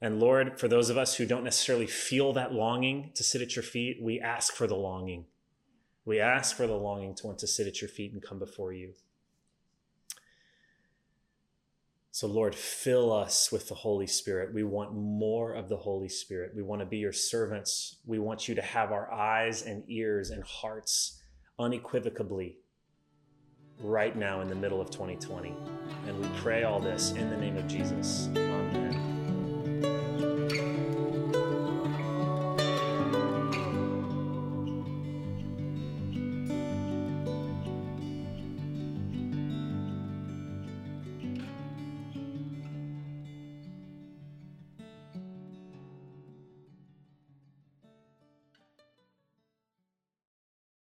And 0.00 0.20
Lord, 0.20 0.60
for 0.60 0.68
those 0.68 0.90
of 0.90 0.96
us 0.96 1.16
who 1.16 1.26
don't 1.26 1.44
necessarily 1.44 1.86
feel 1.86 2.32
that 2.34 2.52
longing 2.52 3.10
to 3.14 3.24
sit 3.24 3.42
at 3.42 3.56
your 3.56 3.64
feet, 3.64 3.98
we 4.00 4.20
ask 4.20 4.54
for 4.54 4.66
the 4.66 4.76
longing. 4.76 5.24
We 6.04 6.20
ask 6.20 6.56
for 6.56 6.66
the 6.66 6.74
longing 6.74 7.14
to 7.16 7.26
want 7.26 7.38
to 7.40 7.46
sit 7.46 7.66
at 7.66 7.80
your 7.80 7.88
feet 7.88 8.12
and 8.12 8.22
come 8.22 8.38
before 8.38 8.72
you. 8.72 8.94
So, 12.12 12.26
Lord, 12.26 12.54
fill 12.54 13.12
us 13.12 13.52
with 13.52 13.68
the 13.68 13.74
Holy 13.74 14.06
Spirit. 14.06 14.52
We 14.52 14.64
want 14.64 14.92
more 14.94 15.52
of 15.52 15.68
the 15.68 15.76
Holy 15.76 16.08
Spirit. 16.08 16.52
We 16.56 16.62
want 16.62 16.80
to 16.80 16.86
be 16.86 16.98
your 16.98 17.12
servants. 17.12 17.96
We 18.06 18.18
want 18.18 18.48
you 18.48 18.54
to 18.56 18.62
have 18.62 18.90
our 18.90 19.12
eyes 19.12 19.62
and 19.62 19.84
ears 19.88 20.30
and 20.30 20.42
hearts 20.42 21.20
unequivocally 21.58 22.56
right 23.80 24.16
now 24.16 24.40
in 24.40 24.48
the 24.48 24.54
middle 24.54 24.80
of 24.80 24.90
2020. 24.90 25.54
And 26.06 26.20
we 26.20 26.28
pray 26.40 26.64
all 26.64 26.80
this 26.80 27.12
in 27.12 27.30
the 27.30 27.36
name 27.36 27.56
of 27.56 27.68
Jesus. 27.68 28.28
Amen. 28.34 28.87